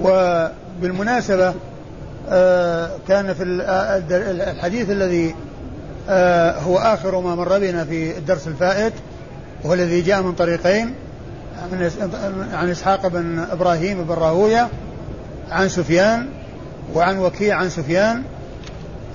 وبالمناسبة 0.02 1.54
آه، 2.28 2.90
كان 3.08 3.34
في 3.34 3.42
الحديث 3.42 4.90
الذي 4.90 5.34
آه، 6.08 6.58
هو 6.58 6.78
آخر 6.78 7.20
ما 7.20 7.34
مر 7.34 7.58
بنا 7.58 7.84
في 7.84 8.18
الدرس 8.18 8.48
الفائت 8.48 8.92
وهو 9.64 9.74
الذي 9.74 10.00
جاء 10.00 10.22
من 10.22 10.32
طريقين 10.32 10.94
عن 12.52 12.70
إسحاق 12.70 13.06
بن 13.06 13.38
إبراهيم 13.38 14.04
بن 14.04 14.14
راهوية 14.14 14.68
عن 15.50 15.68
سفيان 15.68 16.28
وعن 16.94 17.18
وكيع 17.18 17.56
عن 17.56 17.70
سفيان. 17.70 18.22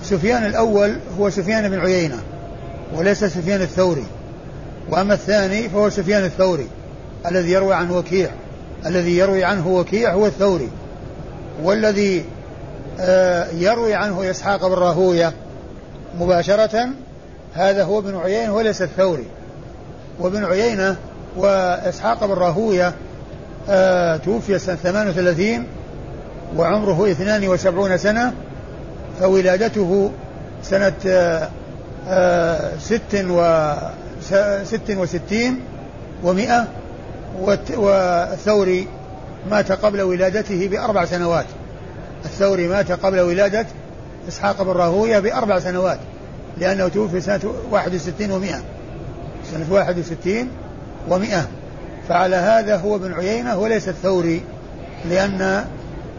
سفيان 0.02 0.46
الأول 0.46 0.96
هو 1.18 1.30
سفيان 1.30 1.68
بن 1.68 1.78
عيينة 1.78 2.18
وليس 2.94 3.24
سفيان 3.24 3.60
الثوري 3.60 4.04
وأما 4.90 5.14
الثاني 5.14 5.68
فهو 5.68 5.90
سفيان 5.90 6.24
الثوري 6.24 6.66
الذي 7.26 7.52
يروي 7.52 7.74
عنه 7.74 7.96
وكيع. 7.96 8.30
الذي 8.86 9.16
يروي 9.18 9.44
عنه 9.44 9.68
وكيع 9.68 10.12
هو 10.12 10.26
الثوري 10.26 10.68
والذي 11.62 12.24
آه، 13.00 13.46
يروي 13.50 13.94
عنه 13.94 14.30
إسحاق 14.30 14.66
بن 14.66 14.74
راهوية 14.74 15.32
مباشرة 16.20 16.88
هذا 17.54 17.84
هو 17.84 17.98
ابن 17.98 18.16
عيينة 18.16 18.54
وليس 18.54 18.82
الثوري. 18.82 19.26
وابن 20.20 20.44
عيينة 20.44 20.96
وإسحاق 21.36 22.26
بن 22.26 22.32
راهوية 22.32 22.94
آه 23.68 24.16
توفي 24.16 24.58
سنة 24.58 24.76
38 24.76 25.66
وعمره 26.56 27.10
72 27.10 27.98
سنة 27.98 28.32
فولادته 29.20 30.10
سنة 30.62 30.92
آه 32.08 32.70
ست 32.80 33.26
و 33.30 33.72
ست 34.64 34.90
وستين 34.90 35.60
ومئة 36.24 36.68
والثوري 37.76 38.88
مات 39.50 39.72
قبل 39.72 40.00
ولادته 40.02 40.68
بأربع 40.68 41.04
سنوات. 41.04 41.46
الثوري 42.24 42.68
مات 42.68 42.92
قبل 42.92 43.20
ولادة 43.20 43.66
إسحاق 44.28 44.62
بن 44.62 44.70
راهوية 44.70 45.18
بأربع 45.18 45.58
سنوات 45.58 45.98
لأنه 46.58 46.88
توفي 46.88 47.20
سنة 47.20 47.40
61 47.70 48.28
و100 48.28 48.54
سنة 49.52 49.66
61 49.70 50.48
و100 51.10 51.34
فعلى 52.08 52.36
هذا 52.36 52.76
هو 52.76 52.96
ابن 52.96 53.12
عيينة 53.12 53.58
وليس 53.58 53.88
الثوري 53.88 54.42
لأن 55.10 55.64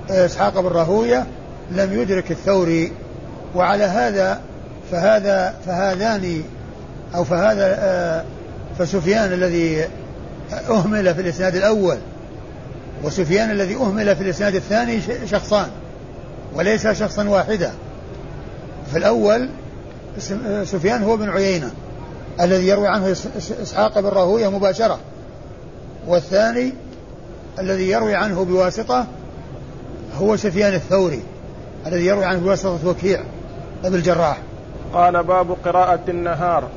إسحاق 0.09 0.59
بن 0.59 0.67
راهوية 0.67 1.25
لم 1.71 2.01
يدرك 2.01 2.31
الثوري. 2.31 2.91
وعلى 3.55 3.83
هذا 3.83 4.41
فهذا 4.91 5.55
فهذان 5.65 6.43
أو 7.15 7.23
فهذا 7.23 7.77
آه، 7.79 8.23
فسفيان 8.79 9.33
الذي 9.33 9.85
أهمل 10.69 11.15
في 11.15 11.21
الإسناد 11.21 11.55
الأول 11.55 11.97
وسفيان 13.03 13.51
الذي 13.51 13.75
أهمل 13.75 14.15
في 14.15 14.23
الإسناد 14.23 14.55
الثاني 14.55 15.01
شخصان 15.25 15.67
وليس 16.55 16.87
شخصا 16.87 17.29
واحدا. 17.29 17.71
في 18.91 18.97
الأول 18.97 19.49
سفيان 20.63 21.03
هو 21.03 21.17
بن 21.17 21.29
عيينة 21.29 21.71
الذي 22.41 22.67
يروي 22.67 22.87
عنه 22.87 23.11
إسحاق 23.61 23.99
بن 23.99 24.07
راهوية 24.07 24.47
مباشرة. 24.47 24.99
والثاني 26.07 26.73
الذي 27.59 27.89
يروي 27.89 28.15
عنه 28.15 28.45
بواسطة 28.45 29.05
هو 30.17 30.35
سفيان 30.35 30.73
الثوري 30.73 31.21
الذي 31.87 32.05
يروي 32.05 32.25
عنه 32.25 32.39
بواسطة 32.39 32.87
وكيع 32.87 33.23
ابن 33.83 33.95
الجراح. 33.95 34.37
قال 34.93 35.23
باب 35.23 35.51
قراءة 35.65 35.99
النهار. 36.07 36.69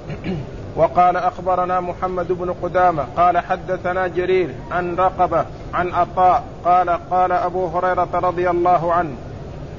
وقال 0.76 1.16
أخبرنا 1.16 1.80
محمد 1.80 2.32
بن 2.32 2.54
قدامة 2.62 3.04
قال 3.16 3.38
حدثنا 3.38 4.06
جرير 4.06 4.54
عن 4.70 4.96
رقبة 4.96 5.44
عن 5.74 5.92
عطاء 5.92 6.44
قال 6.64 6.90
قال 7.10 7.32
أبو 7.32 7.66
هريرة 7.66 8.08
رضي 8.14 8.50
الله 8.50 8.92
عنه 8.92 9.14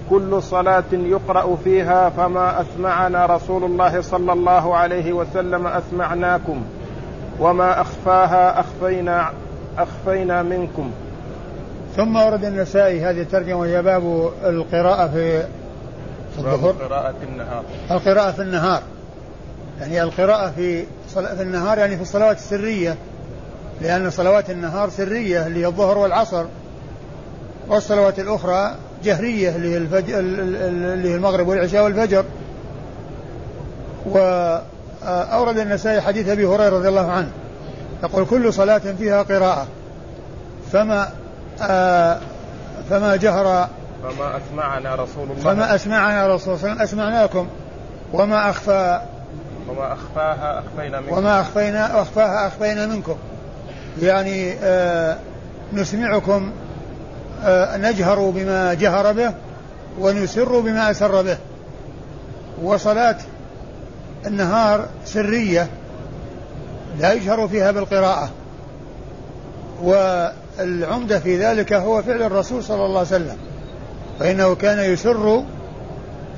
كل 0.09 0.43
صلاة 0.43 0.83
يقرأ 0.91 1.55
فيها 1.55 2.09
فما 2.09 2.61
أسمعنا 2.61 3.25
رسول 3.25 3.63
الله 3.63 4.01
صلى 4.01 4.33
الله 4.33 4.75
عليه 4.75 5.13
وسلم 5.13 5.67
أسمعناكم 5.67 6.63
وما 7.39 7.81
أخفاها 7.81 8.59
أخفينا 8.59 9.31
أخفينا 9.77 10.43
منكم. 10.43 10.91
ثم 11.95 12.15
ورد 12.15 12.45
النسائي 12.45 13.01
هذه 13.01 13.21
الترجمة 13.21 13.59
وهي 13.59 13.81
باب 13.81 14.31
القراءة 14.43 15.07
في 15.07 15.45
الظهر. 16.37 16.71
قراءة 16.71 17.15
النهار. 17.29 17.63
القراءة 17.91 18.31
في 18.31 18.41
النهار. 18.41 18.81
يعني 19.79 20.03
القراءة 20.03 20.51
في 20.51 20.83
في 21.13 21.41
النهار 21.41 21.77
يعني 21.77 21.95
في 21.95 22.01
الصلوات 22.01 22.37
السرية 22.37 22.95
لأن 23.81 24.09
صلوات 24.09 24.49
النهار 24.49 24.89
سرية 24.89 25.47
اللي 25.47 25.59
هي 25.59 25.65
الظهر 25.65 25.97
والعصر 25.97 26.45
والصلوات 27.67 28.19
الأخرى 28.19 28.75
جهرية 29.03 29.55
اللي 29.55 29.73
هي 29.73 29.77
الفجر 29.77 30.19
اللي 30.19 31.09
هي 31.09 31.15
المغرب 31.15 31.47
والعشاء 31.47 31.83
والفجر. 31.83 32.25
وأورد 34.05 35.57
النسائي 35.57 36.01
حديث 36.01 36.29
أبي 36.29 36.45
هريرة 36.45 36.77
رضي 36.77 36.87
الله 36.87 37.11
عنه 37.11 37.29
يقول 38.03 38.25
كل 38.25 38.53
صلاة 38.53 38.77
فيها 38.77 39.23
قراءة 39.23 39.67
فما 40.71 41.09
آه 41.61 42.19
فما 42.89 43.15
جهر 43.15 43.67
فما 44.03 44.37
أسمعنا 44.37 44.95
رسول 44.95 45.23
الله. 45.23 45.43
فما 45.43 45.75
أسمعنا 45.75 46.35
رسول 46.35 46.55
الله 46.55 46.83
أسمعناكم 46.83 47.47
وما 48.13 48.49
أخفى 48.49 49.01
وما 49.69 49.93
أخفاها 49.93 50.59
أخفينا 50.59 50.99
منكم. 50.99 51.17
وما 51.17 51.41
أخفينا 51.41 52.01
أخفاها 52.01 52.47
أخفينا 52.47 52.85
منكم. 52.85 53.15
يعني 54.01 54.53
آه 54.53 55.17
نسمعكم 55.73 56.51
آه 57.43 57.77
نجهر 57.77 58.29
بما 58.29 58.73
جهر 58.73 59.11
به 59.11 59.33
ونسر 59.99 60.59
بما 60.59 60.91
أسر 60.91 61.21
به. 61.21 61.37
وصلاة 62.63 63.17
النهار 64.25 64.85
سرية 65.05 65.67
لا 66.99 67.13
يجهر 67.13 67.47
فيها 67.47 67.71
بالقراءة. 67.71 68.29
والعمدة 69.83 71.19
في 71.19 71.37
ذلك 71.45 71.73
هو 71.73 72.01
فعل 72.01 72.21
الرسول 72.21 72.63
صلى 72.63 72.85
الله 72.85 72.99
عليه 72.99 73.07
وسلم. 73.07 73.37
فإنه 74.19 74.55
كان 74.55 74.93
يسر 74.93 75.43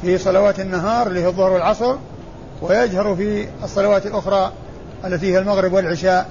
في 0.01 0.17
صلوات 0.17 0.59
النهار 0.59 1.07
اللي 1.07 1.24
هي 1.24 1.27
الظهر 1.27 1.51
والعصر 1.51 1.95
ويجهر 2.62 3.16
في 3.16 3.48
الصلوات 3.63 4.06
الأخرى 4.06 4.51
التي 5.06 5.34
هي 5.34 5.39
المغرب 5.39 5.74
والعشاء 5.74 6.30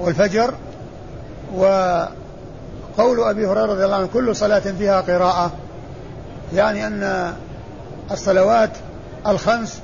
والفجر. 0.00 0.54
وقول 1.54 3.20
أبي 3.20 3.46
هريرة 3.46 3.66
رضي 3.66 3.84
الله 3.84 3.96
عنه 3.96 4.08
كل 4.12 4.36
صلاة 4.36 4.58
فيها 4.58 5.00
قراءة 5.00 5.52
يعني 6.54 6.86
أن 6.86 7.32
الصلوات 8.10 8.70
الخمس 9.26 9.80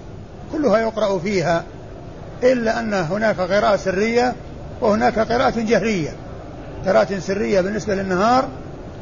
كلها 0.53 0.79
يقرأ 0.79 1.19
فيها 1.19 1.65
إلا 2.43 2.81
أن 2.81 2.95
هناك 2.95 3.41
قراءة 3.41 3.77
سرية 3.77 4.35
وهناك 4.81 5.19
قراءة 5.19 5.61
جهرية. 5.61 6.11
قراءة 6.87 7.19
سرية 7.19 7.61
بالنسبة 7.61 7.95
للنهار 7.95 8.49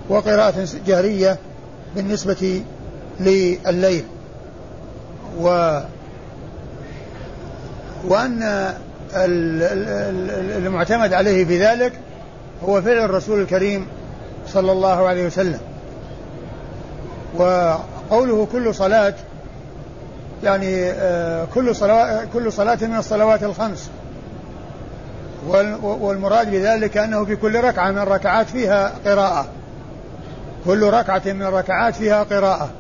وقراءة 0.09 0.67
جهرية 0.87 1.39
بالنسبة 1.97 2.63
لليل 3.21 4.05
و 5.41 5.79
وأن 8.09 8.75
المعتمد 10.57 11.13
عليه 11.13 11.45
في 11.45 11.65
ذلك 11.65 11.93
هو 12.65 12.83
فعل 12.83 12.99
الرسول 12.99 13.41
الكريم 13.41 13.87
صلى 14.49 14.73
الله 14.73 15.09
عليه 15.09 15.27
وسلم. 15.27 15.61
وقوله 17.37 18.49
كل 18.53 18.75
صلاة 18.75 19.15
يعني 20.45 20.91
آه، 20.91 21.47
كل 21.55 21.77
صلاة 21.77 22.25
كل 22.33 22.53
صلاة 22.53 22.79
من 22.83 22.97
الصلوات 22.97 23.43
الخمس. 23.43 23.91
والمراد 25.83 26.51
بذلك 26.51 26.97
أنه 26.97 27.25
في 27.25 27.37
كل 27.37 27.61
ركعة 27.61 27.91
من 27.91 27.99
الركعات 27.99 28.47
فيها 28.47 28.93
قراءة. 29.07 29.47
كل 30.65 30.91
ركعة 30.91 31.23
من 31.27 31.43
الركعات 31.43 31.95
فيها 31.95 32.23
قراءة. 32.23 32.71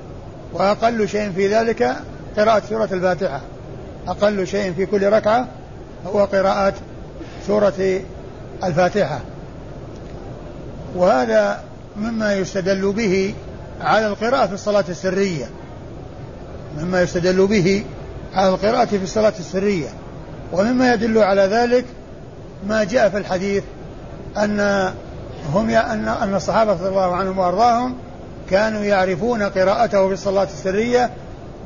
وأقل 0.52 1.08
شيء 1.08 1.30
في 1.30 1.48
ذلك 1.54 1.96
قراءة 2.36 2.62
سورة 2.68 2.88
الفاتحة. 2.92 3.40
أقل 4.08 4.46
شيء 4.46 4.72
في 4.72 4.86
كل 4.86 5.12
ركعة 5.12 5.48
هو 6.06 6.24
قراءة 6.24 6.74
سورة 7.46 8.00
الفاتحة. 8.64 9.20
وهذا 10.96 11.60
مما 11.96 12.34
يستدل 12.34 12.92
به 12.92 13.34
على 13.80 14.06
القراءة 14.06 14.46
في 14.46 14.54
الصلاة 14.54 14.84
السرية. 14.88 15.46
مما 16.78 17.02
يستدل 17.02 17.46
به 17.46 17.84
على 18.34 18.48
القراءة 18.48 18.84
في 18.84 19.02
الصلاة 19.02 19.34
السرية. 19.38 19.88
ومما 20.52 20.94
يدل 20.94 21.18
على 21.18 21.42
ذلك 21.42 21.84
ما 22.68 22.84
جاء 22.84 23.08
في 23.08 23.18
الحديث 23.18 23.62
أن 24.36 24.60
هم 25.52 25.70
أن 25.70 26.08
أن 26.08 26.34
الصحابة 26.34 26.72
رضي 26.72 26.88
الله 26.88 27.16
عنهم 27.16 27.38
وأرضاهم 27.38 27.94
كانوا 28.50 28.84
يعرفون 28.84 29.42
قراءته 29.42 30.08
في 30.08 30.14
الصلاة 30.14 30.44
السرية 30.44 31.10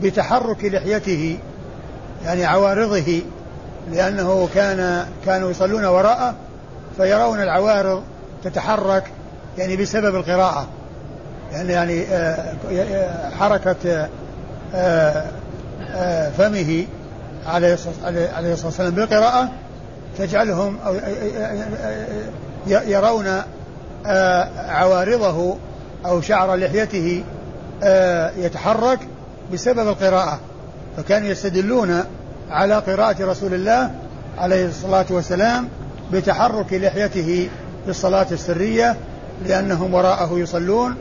بتحرك 0.03 0.65
لحيته. 0.65 1.39
يعني 2.25 2.45
عوارضه 2.45 3.23
لأنه 3.93 4.49
كان 4.55 5.07
كانوا 5.27 5.51
يصلون 5.51 5.85
وراءه 5.85 6.35
فيرون 6.97 7.43
العوارض 7.43 8.03
تتحرك 8.45 9.05
يعني 9.59 9.77
بسبب 9.77 10.15
القراءة. 10.15 10.67
يعني 11.53 11.73
يعني 11.73 12.03
آه، 12.03 13.31
حركة 13.39 14.09
آه، 14.75 15.25
آه، 15.95 16.31
فمه 16.31 16.87
عليه 17.47 17.75
الصلاة 17.75 18.65
والسلام 18.65 18.91
بالقراءة 18.91 19.49
تجعلهم 20.19 20.79
أو 20.87 20.95
يرون 22.67 23.43
عوارضه 24.57 25.57
أو 26.07 26.21
شعر 26.21 26.55
لحيته 26.55 27.25
يتحرك 28.37 28.99
بسبب 29.53 29.89
القراءة. 29.89 30.41
فكانوا 30.99 31.29
يستدلون 31.29 32.05
على 32.51 32.75
قراءة 32.75 33.25
رسول 33.25 33.55
الله 33.55 33.91
عليه 34.39 34.67
الصلاة 34.67 35.07
والسلام 35.11 35.69
بتحرك 36.13 36.73
لحيته 36.73 37.49
في 37.85 37.91
الصلاة 37.91 38.27
السرية 38.33 38.97
لأنهم 39.47 39.95
وراءه 39.95 40.39
يصلون 40.39 40.97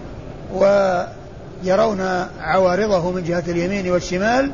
ويرون 0.53 2.01
عوارضه 2.41 3.11
من 3.11 3.23
جهة 3.23 3.43
اليمين 3.47 3.91
والشمال 3.91 4.51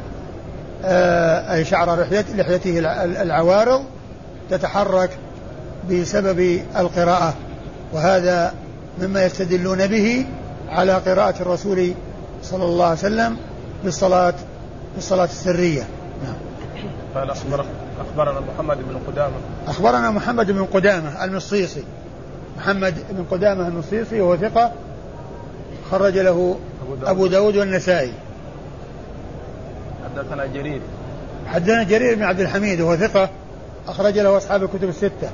آه، 0.85 1.53
أي 1.53 1.65
شعر 1.65 2.07
لحيته 2.35 2.79
العوارض 3.21 3.83
تتحرك 4.49 5.09
بسبب 5.91 6.61
القراءة. 6.77 7.33
وهذا 7.93 8.53
مما 9.01 9.25
يستدلون 9.25 9.87
به 9.87 10.25
على 10.69 10.93
قراءة 10.93 11.41
الرسول 11.41 11.93
صلى 12.43 12.65
الله 12.65 12.85
عليه 12.85 12.97
وسلم 12.97 13.37
بالصلاة 13.83 14.33
بالصلاة 14.95 15.25
السرية. 15.25 15.87
نعم. 16.23 16.35
قال 17.15 17.29
أخبر 17.29 17.65
أخبرنا 17.99 18.39
محمد 18.39 18.77
بن 18.77 18.99
قدامة. 19.07 19.33
أخبرنا 19.67 20.11
محمد 20.11 20.51
بن 20.51 20.65
قدامة 20.65 21.23
المصيصي. 21.23 21.83
محمد 22.57 22.95
بن 23.09 23.25
قدامة 23.31 23.67
المصيصي 23.67 24.21
وهو 24.21 24.37
ثقة 24.37 24.71
خرج 25.91 26.17
له 26.17 26.59
أبو 26.81 26.95
داود, 26.95 27.09
أبو 27.09 27.27
داود 27.27 27.57
والنسائي. 27.57 28.13
حدثنا 30.05 30.45
جرير. 30.45 30.81
حدثنا 31.47 31.83
جرير 31.83 32.15
بن 32.15 32.23
عبد 32.23 32.39
الحميد 32.39 32.81
وهو 32.81 32.95
ثقة 32.95 33.29
أخرج 33.87 34.19
له 34.19 34.37
أصحاب 34.37 34.63
الكتب 34.63 34.89
الستة. 34.89 35.29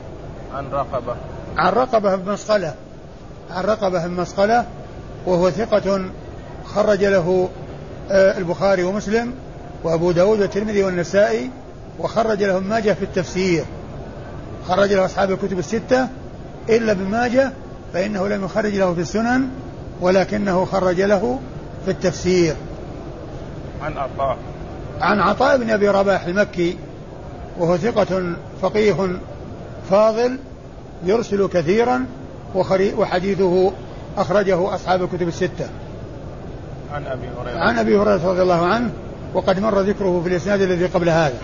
عن 0.54 0.72
رقبة. 0.72 1.16
عن 1.58 1.74
رقبة 1.74 2.16
بن 2.16 2.32
مسقلة. 2.32 2.74
عن 3.52 3.64
رقبة 3.64 4.08
بن 4.08 4.14
مسقلة 4.14 4.66
وهو 5.26 5.50
ثقة 5.50 6.06
خرج 6.66 7.06
له 7.06 7.50
آه، 8.12 8.38
البخاري 8.38 8.84
ومسلم. 8.84 9.34
وأبو 9.84 10.12
داود 10.12 10.40
والترمذي 10.40 10.84
والنسائي 10.84 11.50
وخرج 12.00 12.44
له 12.44 12.60
ماجه 12.60 12.94
في 12.94 13.04
التفسير. 13.04 13.66
خرج 14.68 14.94
له 14.94 15.06
أصحاب 15.06 15.32
الكتب 15.32 15.60
الستة 15.60 16.08
إلا 16.70 16.92
ابن 16.92 17.04
ماجه 17.04 17.52
فإنه 17.94 18.28
لم 18.28 18.46
يخرج 18.46 18.76
له 18.76 18.94
في 18.94 19.02
السنن 19.02 19.50
ولكنه 20.02 20.66
خرج 20.66 21.02
له 21.02 21.40
في 21.86 21.92
التفسير. 21.92 22.56
عن 23.82 23.98
عطاء. 23.98 24.38
عن 25.02 25.20
عطاء 25.20 25.58
بن 25.58 25.70
أبي 25.70 25.90
رباح 25.90 26.26
المكي 26.26 26.78
وهو 27.60 27.78
ثقة 27.78 28.36
فقيه 28.62 29.20
فاضل 29.90 30.40
يرسل 31.06 31.48
كثيرا 31.48 32.06
وحديثه 32.98 33.72
أخرجه 34.18 34.76
أصحاب 34.76 35.04
الكتب 35.04 35.28
الستة. 35.28 35.70
عن 36.94 37.06
أبي 37.06 37.28
هريرة. 37.42 37.60
عن 37.60 37.78
أبي 37.78 37.98
هريرة 37.98 38.30
رضي 38.30 38.42
الله 38.42 38.66
عنه 38.66 38.92
وقد 39.34 39.60
مر 39.60 39.80
ذكره 39.80 40.22
في 40.24 40.30
الإسناد 40.30 40.62
الذي 40.62 40.86
قبل 40.86 41.10
هذا. 41.10 41.38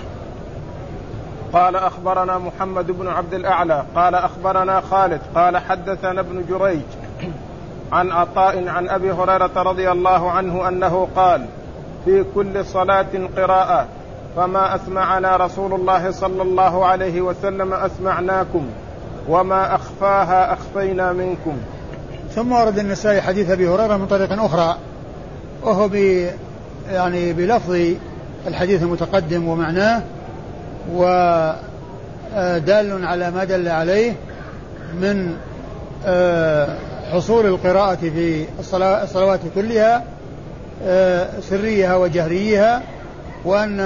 قال 1.54 1.76
أخبرنا 1.76 2.38
محمد 2.38 2.92
بن 2.92 3.08
عبد 3.08 3.34
الأعلى 3.34 3.84
قال 3.96 4.16
أخبرنا 4.16 4.82
خالد 4.82 5.22
قال 5.36 5.58
حدثنا 5.58 6.22
ابن 6.22 6.46
جريج 6.50 6.86
عن 7.92 8.12
عطاء 8.12 8.68
عن 8.68 8.90
أبي 8.90 9.12
هريرة 9.12 9.52
رضي 9.56 9.92
الله 9.92 10.32
عنه 10.32 10.68
أنه 10.68 11.08
قال 11.16 11.46
في 12.06 12.26
كل 12.36 12.66
صلاة 12.66 13.30
قراءة 13.38 13.88
فما 14.36 14.76
أسمعنا 14.76 15.36
رسول 15.38 15.74
الله 15.74 16.12
صلى 16.12 16.42
الله 16.42 16.86
عليه 16.86 17.22
وسلم 17.22 17.74
أسمعناكم 17.74 18.66
وما 19.30 19.76
أخفاها 19.76 20.54
أخفينا 20.54 21.14
منكم. 21.14 21.58
ثم 22.36 22.52
ورد 22.52 22.80
النسائي 22.80 23.22
حديث 23.22 23.50
أبي 23.50 23.70
هريرة 23.70 23.98
من 23.98 24.08
طريق 24.08 24.44
أخرى 24.44 24.76
وهو 25.64 25.88
يعني 26.92 27.34
بلفظ 27.34 27.78
الحديث 28.48 28.84
المتقدم 28.84 29.48
ومعناه 29.48 30.02
ودال 30.94 31.56
على 33.06 33.32
ما 33.32 33.44
دل 33.44 33.68
عليه 33.68 34.14
من 35.02 35.36
آه، 36.06 36.68
حصول 37.12 37.46
القراءة 37.46 37.96
في 37.96 38.46
الصلوات 39.04 39.40
كلها 39.56 40.04
آه، 40.84 41.28
سريها 41.50 41.96
وجهريها 41.96 42.82
وأن 43.46 43.80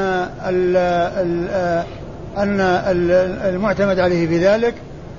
أن 2.37 2.59
المعتمد 3.45 3.99
عليه 3.99 4.27
في 4.27 4.37
ذلك 4.47 4.73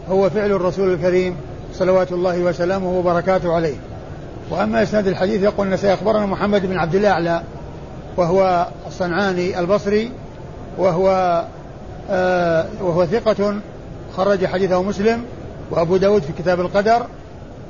هو 0.08 0.30
فعل 0.30 0.50
الرسول 0.50 0.92
الكريم 0.92 1.36
صلوات 1.74 2.12
الله 2.12 2.38
وسلامه 2.38 2.98
وبركاته 2.98 3.54
عليه. 3.54 3.76
وأما 4.50 4.82
إسناد 4.82 5.06
الحديث 5.06 5.42
يقول 5.42 5.66
أن 5.66 5.76
سيخبرنا 5.76 6.26
محمد 6.26 6.66
بن 6.66 6.78
عبد 6.78 6.94
الأعلى 6.94 7.42
وهو 8.16 8.68
الصنعاني 8.86 9.58
البصري 9.60 10.12
وهو 10.78 11.44
آه 12.10 12.66
وهو 12.80 13.06
ثقة 13.06 13.60
خرج 14.16 14.46
حديثه 14.46 14.82
مسلم 14.82 15.24
وأبو 15.70 15.96
داود 15.96 16.22
في 16.22 16.32
كتاب 16.32 16.60
القدر 16.60 17.06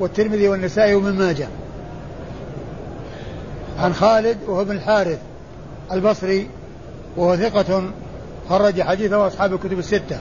والترمذي 0.01 0.49
والنسائي 0.49 0.95
ومن 0.95 1.19
ماجه. 1.19 1.49
عن 3.79 3.95
خالد 3.95 4.39
وهو 4.49 4.61
ابن 4.61 4.77
الحارث 4.77 5.19
البصري 5.93 6.49
وهو 7.17 7.37
ثقة 7.37 7.83
خرج 8.49 8.83
حديثه 8.83 9.27
أصحاب 9.27 9.53
الكتب 9.53 9.79
الستة. 9.79 10.21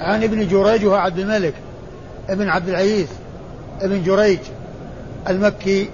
عن 0.00 0.22
ابن 0.22 0.48
جريج 0.48 0.84
وهو 0.84 0.94
عبد 0.94 1.18
الملك 1.18 1.54
ابن 2.28 2.48
عبد 2.48 2.68
العزيز 2.68 3.08
ابن 3.80 4.02
جريج 4.02 4.38
المكي 5.28 5.88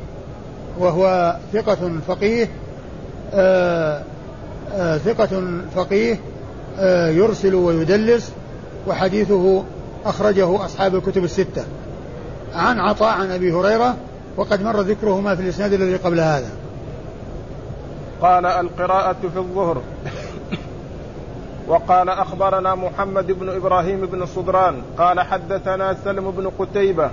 وهو 0.79 1.37
ثقة 1.53 2.01
فقيه 2.09 2.49
ثقة 4.99 5.43
فقيه 5.75 6.21
يرسل 7.09 7.55
ويدلس 7.55 8.33
وحديثه 8.87 9.65
أخرجه 10.05 10.65
أصحاب 10.65 10.95
الكتب 10.95 11.25
الستة. 11.25 11.65
عن 12.55 12.81
عطاء 12.81 13.21
عن 13.21 13.31
أبي 13.31 13.53
هريرة 13.53 13.97
وقد 14.37 14.63
مر 14.63 14.81
ذكرهما 14.81 15.35
في 15.35 15.43
الإسناد 15.43 15.73
الذي 15.73 15.97
قبل 15.97 16.21
هذا. 16.21 16.51
قال 18.23 18.47
القراءة 18.47 19.17
في 19.33 19.39
الظهر. 19.39 19.83
وقال 21.69 22.09
أخبرنا 22.09 22.75
محمد 22.75 23.27
بن 23.33 23.49
إبراهيم 23.49 24.07
بن 24.07 24.27
صدران. 24.27 24.83
قال 24.99 25.21
حدثنا 25.21 25.97
سلم 26.05 26.31
بن 26.31 26.51
قتيبة. 26.59 27.11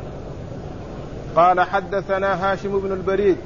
قال 1.36 1.62
حدثنا 1.62 2.52
هاشم 2.52 2.80
بن 2.80 2.92
البريد. 2.92 3.38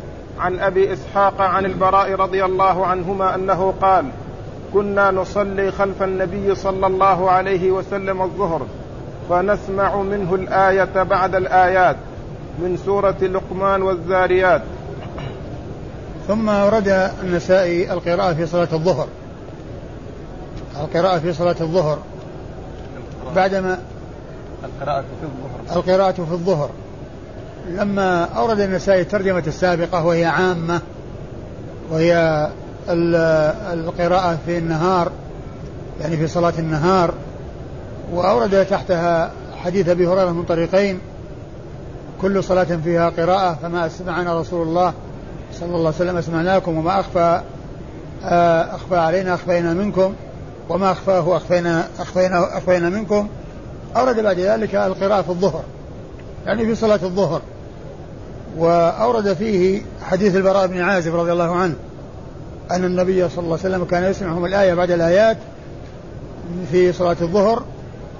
عن 0.41 0.59
أبي 0.59 0.93
إسحاق 0.93 1.41
عن 1.41 1.65
البراء 1.65 2.15
رضي 2.15 2.45
الله 2.45 2.85
عنهما 2.85 3.35
أنه 3.35 3.73
قال 3.81 4.05
كنا 4.73 5.11
نصلي 5.11 5.71
خلف 5.71 6.03
النبي 6.03 6.55
صلى 6.55 6.87
الله 6.87 7.31
عليه 7.31 7.71
وسلم 7.71 8.21
الظهر 8.21 8.61
فنسمع 9.29 9.95
منه 9.95 10.35
الآية 10.35 11.03
بعد 11.03 11.35
الآيات 11.35 11.95
من 12.59 12.77
سورة 12.85 13.15
لقمان 13.21 13.81
والذاريات 13.81 14.61
ثم 16.27 16.49
ورد 16.49 17.11
النسائي 17.23 17.93
القراءة 17.93 18.33
في 18.33 18.45
صلاة 18.45 18.67
الظهر. 18.73 19.07
القراءة 20.81 21.19
في 21.19 21.33
صلاة 21.33 21.55
الظهر. 21.61 21.99
بعدما 23.35 23.79
القراءة 24.63 25.01
في 25.01 25.23
الظهر. 25.23 25.77
القراءة 25.77 26.11
في 26.11 26.31
الظهر. 26.31 26.69
لما 27.71 28.23
أورد 28.23 28.59
النسائي 28.59 29.01
الترجمة 29.01 29.43
السابقة 29.47 30.05
وهي 30.05 30.25
عامة 30.25 30.81
وهي 31.91 32.47
القراءة 33.73 34.37
في 34.45 34.57
النهار 34.57 35.11
يعني 36.01 36.17
في 36.17 36.27
صلاة 36.27 36.53
النهار 36.59 37.13
وأورد 38.13 38.65
تحتها 38.65 39.31
حديث 39.63 39.89
أبي 39.89 40.07
هريرة 40.07 40.31
من 40.31 40.43
طريقين 40.43 40.99
كل 42.21 42.43
صلاة 42.43 42.63
فيها 42.63 43.09
قراءة 43.09 43.57
فما 43.61 43.85
أسمعنا 43.85 44.39
رسول 44.39 44.67
الله 44.67 44.93
صلى 45.53 45.75
الله 45.75 45.77
عليه 45.77 45.87
وسلم 45.89 46.17
أسمعناكم 46.17 46.77
وما 46.77 46.99
أخفى 46.99 47.41
آه، 48.23 48.75
أخفى 48.75 48.97
علينا 48.97 49.33
أخفينا 49.33 49.73
منكم 49.73 50.13
وما 50.69 50.91
أخفاه 50.91 51.37
أخفينا 51.37 51.87
أخفينا 51.99 52.57
أخفينا 52.57 52.89
منكم. 52.89 53.27
أورد 53.95 54.19
بعد 54.19 54.39
ذلك 54.39 54.75
القراءة 54.75 55.21
في 55.21 55.29
الظهر 55.29 55.63
يعني 56.45 56.65
في 56.65 56.75
صلاة 56.75 56.99
الظهر. 57.03 57.41
وأورد 58.57 59.33
فيه 59.33 59.81
حديث 60.03 60.35
البراء 60.35 60.67
بن 60.67 60.81
عازب 60.81 61.15
رضي 61.15 61.31
الله 61.31 61.55
عنه 61.55 61.75
أن 62.71 62.85
النبي 62.85 63.29
صلى 63.29 63.43
الله 63.43 63.57
عليه 63.63 63.75
وسلم 63.75 63.85
كان 63.85 64.03
يسمعهم 64.03 64.45
الآية 64.45 64.73
بعد 64.73 64.91
الآيات 64.91 65.37
في 66.71 66.93
صلاة 66.93 67.17
الظهر 67.21 67.63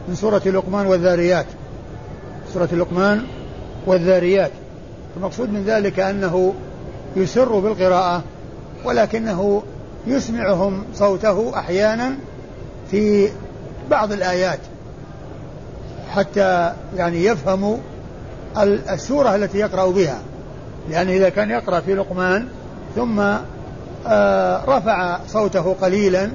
من 0.07 0.15
سورة 0.15 0.41
لقمان 0.45 0.87
والذاريات. 0.87 1.45
سورة 2.53 2.69
لقمان 2.71 3.23
والذاريات. 3.85 4.51
المقصود 5.17 5.49
من 5.49 5.63
ذلك 5.63 5.99
أنه 5.99 6.53
يسر 7.15 7.59
بالقراءة 7.59 8.23
ولكنه 8.85 9.63
يسمعهم 10.07 10.83
صوته 10.95 11.59
أحيانا 11.59 12.15
في 12.91 13.29
بعض 13.91 14.11
الآيات 14.11 14.59
حتى 16.15 16.73
يعني 16.97 17.25
يفهموا 17.25 17.77
السورة 18.93 19.35
التي 19.35 19.57
يقرأ 19.57 19.91
بها. 19.91 20.19
لأن 20.89 21.09
إذا 21.09 21.29
كان 21.29 21.49
يقرأ 21.49 21.79
في 21.79 21.93
لقمان 21.93 22.47
ثم 22.95 23.19
آه، 24.07 24.65
رفع 24.67 25.19
صوته 25.27 25.75
قليلا 25.81 26.29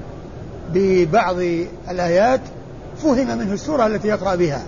ببعض 0.74 1.37
الآيات 1.90 2.40
فهم 3.02 3.38
منه 3.38 3.52
السورة 3.52 3.87
التي 3.87 4.09
يقرأ 4.09 4.35
بها. 4.35 4.62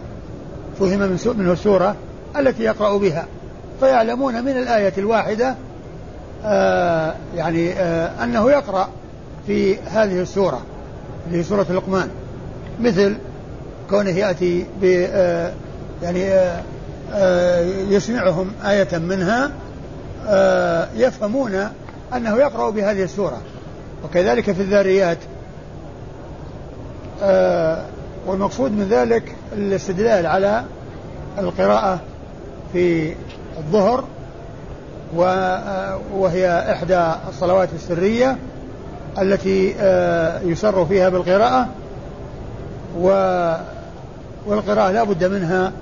فهم 0.81 0.99
منه 1.23 1.53
السورة 1.53 1.97
التي 2.39 2.63
يقرأ 2.63 2.99
بها. 2.99 3.27
فيعلمون 3.81 4.45
من 4.45 4.57
الآية 4.57 4.93
الواحدة 4.99 5.55
آه 6.45 7.15
يعني 7.37 7.73
آه 7.73 8.25
أنه 8.25 8.51
يقرأ 8.51 8.89
في 9.47 9.77
هذه 9.79 10.21
السورة 10.21 10.63
اللي 11.27 11.39
هي 11.39 11.43
سورة 11.43 11.67
لقمان. 11.71 12.09
مثل 12.81 13.17
كونه 13.91 14.11
يأتي 14.11 14.67
ب 14.83 14.85
يعني 16.03 16.31
يسمعهم 17.88 18.53
آية 18.64 18.99
منها 18.99 19.51
آه 20.29 20.88
يفهمون 20.97 21.68
أنه 22.16 22.37
يقرأ 22.37 22.71
بهذه 22.71 23.03
السورة. 23.03 23.38
وكذلك 24.05 24.53
في 24.53 24.62
الذاريات 24.62 25.18
آه 27.23 27.83
والمقصود 28.27 28.73
من 28.73 28.88
ذلك 28.90 29.35
الاستدلال 29.53 30.27
على 30.27 30.64
القراءة 31.38 32.01
في 32.73 33.14
الظهر 33.59 34.05
وهي 36.12 36.73
إحدى 36.73 37.12
الصلوات 37.29 37.68
السرية 37.75 38.37
التي 39.18 39.75
آه، 39.81 40.40
يسر 40.40 40.85
فيها 40.85 41.09
بالقراءة 41.09 41.68
والقراءة 44.47 44.90
لا 44.90 45.03
بد 45.03 45.25
منها 45.25 45.73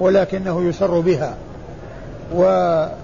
ولكنه 0.00 0.62
يسر 0.68 1.00
بها. 1.00 1.34
وفيه 2.34 2.96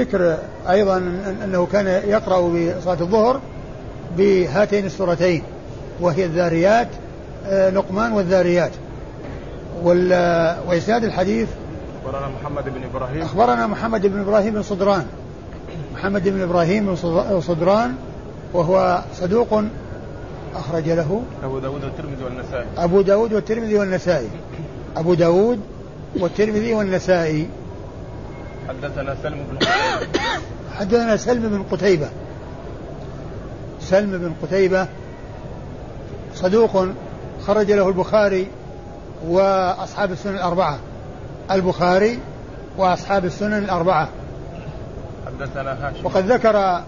ذكر 0.00 0.36
أيضا 0.70 0.96
أنه 1.44 1.66
كان 1.72 1.86
يقرأ 1.86 2.40
بصلاة 2.40 3.00
الظهر 3.00 3.40
بهاتين 4.16 4.86
السورتين 4.86 5.42
وهي 6.00 6.24
الذاريات 6.24 6.88
آه، 7.46 7.70
لقمان 7.70 8.12
والذاريات. 8.12 8.72
وإسناد 10.68 11.04
الحديث 11.04 11.48
أخبرنا 12.04 12.28
محمد 12.28 12.64
بن 12.64 12.82
إبراهيم. 12.94 13.22
أخبرنا 13.22 13.66
محمد 13.66 14.06
بن 14.06 14.20
إبراهيم 14.20 14.54
بن 14.54 14.62
صدران. 14.62 15.06
محمد 15.94 16.28
بن 16.28 16.42
إبراهيم 16.42 16.86
بن 16.86 17.40
صدران 17.40 17.94
وهو 18.52 19.02
صدوق 19.14 19.62
أخرج 20.54 20.88
له. 20.88 21.22
أبو 21.44 21.58
داود 21.58 21.84
والترمذي 21.84 22.24
والنسائي. 22.24 22.66
أبو 22.78 23.00
داود 23.00 23.32
والترمذي 23.32 23.78
والنسائي. 23.78 24.28
أبو 24.98 25.14
داود 25.14 25.60
والترمذي 26.16 26.74
والنسائي. 26.74 27.48
حدثنا 28.68 29.16
سلم 29.22 29.46
بن 29.50 29.66
حدثنا 30.78 31.16
سلم 31.16 31.48
بن 31.48 31.62
قتيبة. 31.76 32.08
سلم 33.80 34.10
بن 34.10 34.34
قتيبة 34.42 34.86
صدوق 36.34 36.86
خرج 37.46 37.72
له 37.72 37.88
البخاري 37.88 38.46
وأصحاب 39.28 40.12
السنن 40.12 40.34
الأربعة. 40.34 40.78
البخاري 41.50 42.18
وأصحاب 42.78 43.24
السنن 43.24 43.58
الأربعة. 43.58 44.08
حدثنا 45.26 45.88
هاشم. 45.88 46.06
وقد 46.06 46.32
ذكر 46.32 46.82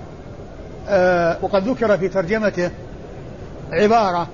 آه 0.89 1.37
وقد 1.43 1.69
ذكر 1.69 1.99
في 1.99 2.09
ترجمته 2.09 2.71
عبارة 3.73 4.27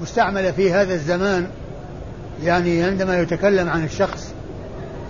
مستعملة 0.00 0.50
في 0.50 0.72
هذا 0.72 0.94
الزمان 0.94 1.46
يعني 2.44 2.82
عندما 2.82 3.20
يتكلم 3.20 3.68
عن 3.68 3.84
الشخص 3.84 4.32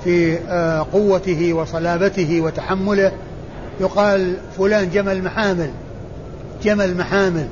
في 0.04 0.38
آه 0.48 0.86
قوته 0.92 1.52
وصلابته 1.52 2.40
وتحمله 2.40 3.12
يقال 3.80 4.36
فلان 4.58 4.90
جمل 4.90 5.24
محامل 5.24 5.70
جمل 6.62 6.96
محامل. 6.96 7.46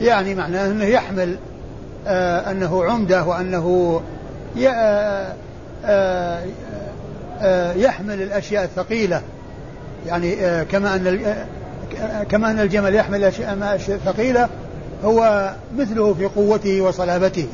يعني 0.00 0.34
معناه 0.34 0.66
أنه 0.66 0.84
يحمل 0.84 1.36
آه 2.06 2.50
أنه 2.50 2.84
عمدة 2.84 3.24
وأنه 3.24 4.00
آه 5.84 6.42
يحمل 7.76 8.22
الأشياء 8.22 8.64
الثقيلة. 8.64 9.22
يعني 10.06 10.36
كما 10.64 10.94
أن 10.94 11.34
كما 12.28 12.50
أن 12.50 12.60
الجمل 12.60 12.94
يحمل 12.94 13.16
الأشياء 13.16 13.54
الثقيلة 13.88 14.48
هو 15.04 15.50
مثله 15.76 16.14
في 16.14 16.24
قوته 16.24 16.80
وصلابته. 16.80 17.46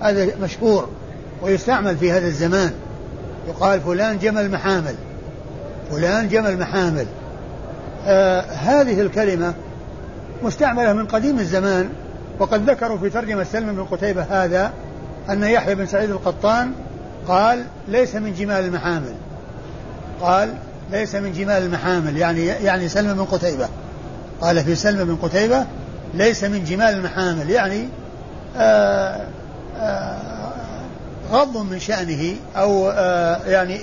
هذا 0.00 0.36
مشهور 0.42 0.88
ويستعمل 1.42 1.96
في 1.96 2.12
هذا 2.12 2.26
الزمان. 2.26 2.72
يقال 3.48 3.80
فلان 3.80 4.18
جمل 4.18 4.50
محامل. 4.50 4.94
فلان 5.90 6.28
جمل 6.28 6.58
محامل. 6.58 7.06
آه 8.06 8.40
هذه 8.40 9.00
الكلمة 9.00 9.54
مستعملة 10.42 10.92
من 10.92 11.06
قديم 11.06 11.38
الزمان 11.38 11.88
وقد 12.38 12.70
ذكروا 12.70 12.98
في 12.98 13.10
ترجمة 13.10 13.44
سلم 13.44 13.76
بن 13.76 13.84
قتيبة 13.84 14.22
هذا 14.22 14.72
أن 15.30 15.42
يحيى 15.42 15.74
بن 15.74 15.86
سعيد 15.86 16.10
القطان 16.10 16.72
قال 17.28 17.64
ليس 17.88 18.14
من 18.14 18.34
جمال 18.34 18.64
المحامل. 18.64 19.14
قال 20.20 20.54
ليس 20.90 21.14
من 21.14 21.32
جمال 21.32 21.62
المحامل. 21.62 22.16
يعني 22.16 22.46
يعني 22.46 22.88
سلم 22.88 23.14
بن 23.14 23.24
قتيبة. 23.24 23.68
قال 24.40 24.64
في 24.64 24.74
سلم 24.74 25.04
بن 25.04 25.16
قتيبة 25.16 25.66
ليس 26.14 26.44
من 26.44 26.64
جمال 26.64 26.94
المحامل. 26.94 27.50
يعني 27.50 27.88
آآ 28.56 29.26
غض 31.32 31.56
من 31.56 31.78
شأنه 31.78 32.36
أو 32.56 32.88
يعني 33.46 33.80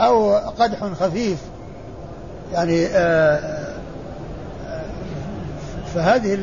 أو 0.00 0.34
قدح 0.36 0.84
خفيف. 0.84 1.38
يعني 2.52 2.86
فهذه 5.94 6.36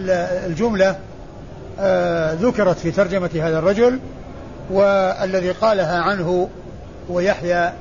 الجملة 0.46 0.96
ذكرت 2.42 2.78
في 2.78 2.92
ترجمة 2.92 3.30
هذا 3.34 3.60
الرجل 3.60 4.00
والذي 4.72 5.52
قالها 5.52 6.00
عنه 6.00 6.50
هو 7.12 7.20
يحيى 7.20 7.72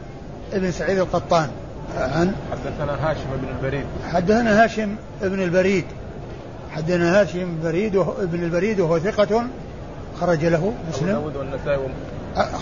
بن 0.52 0.72
سعيد 0.72 0.98
القطان. 0.98 1.48
عن 1.98 2.34
حدثنا 2.52 3.10
هاشم 3.10 3.36
بن 3.42 3.48
البريد. 3.48 3.84
حدثنا 4.12 4.64
هاشم 4.64 4.96
بن 5.22 5.42
البريد. 5.42 5.84
حدثنا 6.70 7.20
هاشم 7.20 7.38
بن 7.38 7.66
البريد 7.66 7.96
ابن 7.96 8.44
البريد 8.44 8.80
وهو 8.80 8.98
ثقة. 8.98 9.46
خرج 10.20 10.44
له 10.44 10.72
مسلم. 10.88 11.08
أبو 11.08 11.28
داود 11.28 11.36
والنسائي 11.36 11.78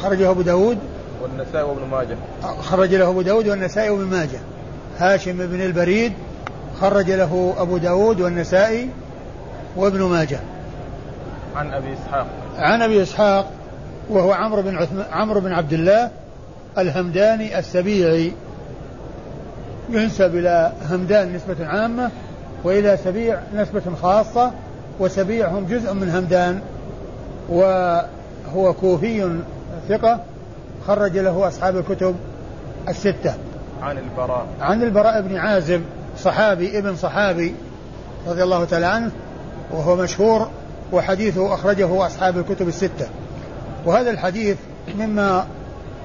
خرجه 0.03 0.31
أبو 0.31 0.43
داود. 0.43 0.79
والنسائي 1.23 1.65
وابن 1.65 1.89
ماجه. 1.91 2.17
خرج 2.61 2.95
له 2.95 3.11
أبو 3.11 3.23
داود 3.23 3.49
والنسائي 3.49 3.91
وابن 3.91 4.05
ماجه. 4.05 4.39
هاشم 4.99 5.47
بن 5.47 5.61
البريد 5.61 6.13
خرج 6.81 7.11
له 7.11 7.55
أبو 7.59 7.79
داود 7.79 8.21
والنسائي 8.21 8.91
وابن 9.77 10.03
ماجه. 10.03 10.41
عن 11.57 11.73
أبي 11.73 11.93
إسحاق. 11.93 12.27
عن 12.59 12.83
أبي 12.83 13.03
إسحاق 13.03 13.51
وهو 14.11 14.33
عمرو 14.33 14.63
بن 14.63 14.77
عثم... 14.77 15.01
عمرو 15.13 15.41
بن 15.41 15.53
عبد 15.53 15.73
الله 15.73 16.11
الهمداني 16.79 17.59
السبيعي. 17.59 18.33
ينسب 19.91 20.37
إلى 20.37 20.73
همدان 20.91 21.33
نسبة 21.33 21.67
عامة 21.67 22.11
وإلى 22.65 22.99
سبيع 23.05 23.41
نسبة 23.55 23.83
خاصة 24.03 24.53
وسبيع 25.01 25.49
هم 25.49 25.67
جزء 25.67 25.93
من 25.93 26.11
همدان. 26.11 26.61
وهو 27.49 28.75
كوفي 28.81 29.41
ثقة 29.89 30.21
خرج 30.87 31.19
له 31.19 31.49
أصحاب 31.49 31.77
الكتب 31.77 32.15
الستة. 32.89 33.35
عن 33.83 33.99
البراء. 33.99 34.47
عن 34.61 34.83
البراء 34.83 35.21
بن 35.21 35.37
عازب 35.37 35.83
صحابي 36.19 36.79
ابن 36.79 36.97
صحابي 36.97 37.55
رضي 38.27 38.43
الله 38.43 38.65
تعالى 38.65 38.87
عنه 38.87 39.11
وهو 39.71 39.97
مشهور 39.97 40.49
وحديثه 40.93 41.55
أخرجه 41.55 42.07
أصحاب 42.07 42.39
الكتب 42.39 42.69
الستة. 42.69 43.07
وهذا 43.85 44.11
الحديث 44.11 44.57
مما 44.99 45.47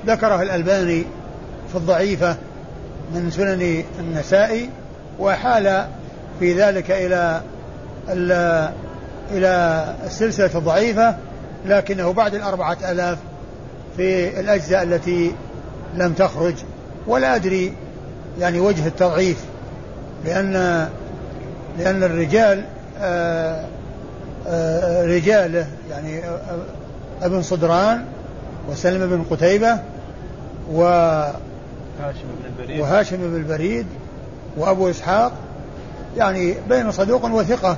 ذكره 0.05 0.41
الألباني 0.41 1.05
في 1.69 1.75
الضعيفة 1.75 2.35
من 3.13 3.31
سنن 3.31 3.83
النسائي 3.99 4.69
وحال 5.19 5.85
في 6.39 6.53
ذلك 6.53 6.91
إلى 6.91 7.41
إلى 9.31 9.95
السلسلة 10.05 10.57
الضعيفة. 10.57 11.15
لكنه 11.65 12.13
بعد 12.13 12.35
الأربعة 12.35 12.77
ألاف 12.91 13.17
في 13.97 14.39
الأجزاء 14.39 14.83
التي 14.83 15.31
لم 15.95 16.13
تخرج. 16.13 16.55
ولا 17.07 17.35
أدري 17.35 17.73
يعني 18.39 18.59
وجه 18.59 18.87
التضعيف 18.87 19.37
لأن 20.25 20.53
لأن 21.79 22.03
الرجال 22.03 22.63
آآ 22.99 23.65
آآ 24.47 25.05
رجاله 25.05 25.67
يعني 25.89 26.21
ابن 27.21 27.41
صدران 27.41 28.05
وسلم 28.69 29.09
بن 29.09 29.23
قتيبة 29.35 29.79
و 30.73 30.83
هاشم 30.83 32.27
بن 32.39 32.45
البريد. 32.59 32.79
وهاشم 32.79 33.17
بن 33.17 33.35
البريد 33.35 33.85
وأبو 34.57 34.89
إسحاق 34.89 35.31
يعني 36.17 36.55
بين 36.69 36.91
صدوق 36.91 37.25
وثقة. 37.25 37.77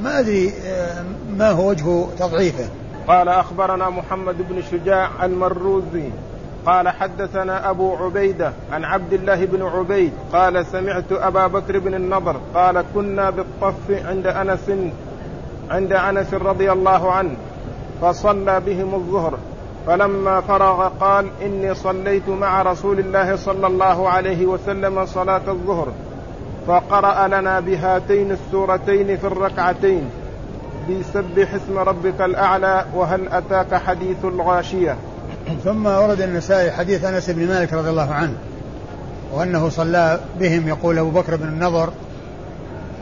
وما 0.00 0.18
أدري 0.18 0.52
ما 1.36 1.50
هو 1.50 1.68
وجه 1.68 2.06
تضعيفه. 2.18 2.68
قال 3.08 3.28
أخبرنا 3.28 3.90
محمد 3.90 4.36
بن 4.48 4.62
شجاع 4.70 5.24
المروزي 5.24 6.10
قال 6.66 6.88
حدثنا 6.88 7.70
أبو 7.70 7.96
عبيدة 7.96 8.52
عن 8.72 8.84
عبد 8.84 9.12
الله 9.12 9.44
بن 9.44 9.62
عبيد 9.62 10.12
قال 10.32 10.66
سمعت 10.66 11.12
أبا 11.12 11.46
بكر 11.46 11.78
بن 11.78 11.94
النضر 11.94 12.36
قال 12.54 12.84
كنا 12.94 13.30
بالطف 13.30 13.90
عند 13.90 14.26
أنس 14.26 14.70
عند 15.70 15.92
أنس 15.92 16.34
رضي 16.34 16.72
الله 16.72 17.12
عنه 17.12 17.36
فصلى 18.02 18.60
بهم 18.60 18.94
الظهر 18.94 19.38
فلما 19.86 20.40
فرغ 20.40 20.88
قال 20.88 21.26
إني 21.42 21.74
صليت 21.74 22.28
مع 22.28 22.62
رسول 22.62 22.98
الله 22.98 23.36
صلى 23.36 23.66
الله 23.66 24.08
عليه 24.08 24.46
وسلم 24.46 25.06
صلاة 25.06 25.42
الظهر. 25.48 25.88
فقرأ 26.68 27.28
لنا 27.28 27.60
بهاتين 27.60 28.32
السورتين 28.32 29.16
في 29.16 29.26
الركعتين. 29.26 30.10
بسبح 30.88 31.54
اسم 31.54 31.78
ربك 31.78 32.20
الأعلى 32.20 32.84
وهل 32.94 33.28
أتاك 33.28 33.74
حديث 33.74 34.24
الغاشية؟ 34.24 34.96
ثم 35.64 35.86
ورد 35.86 36.20
النسائي 36.20 36.70
حديث 36.70 37.04
أنس 37.04 37.30
بن 37.30 37.48
مالك 37.48 37.72
رضي 37.72 37.90
الله 37.90 38.14
عنه 38.14 38.34
وأنه 39.32 39.68
صلى 39.68 40.20
بهم 40.40 40.68
يقول 40.68 40.98
أبو 40.98 41.10
بكر 41.10 41.36
بن 41.36 41.48
النضر 41.48 41.90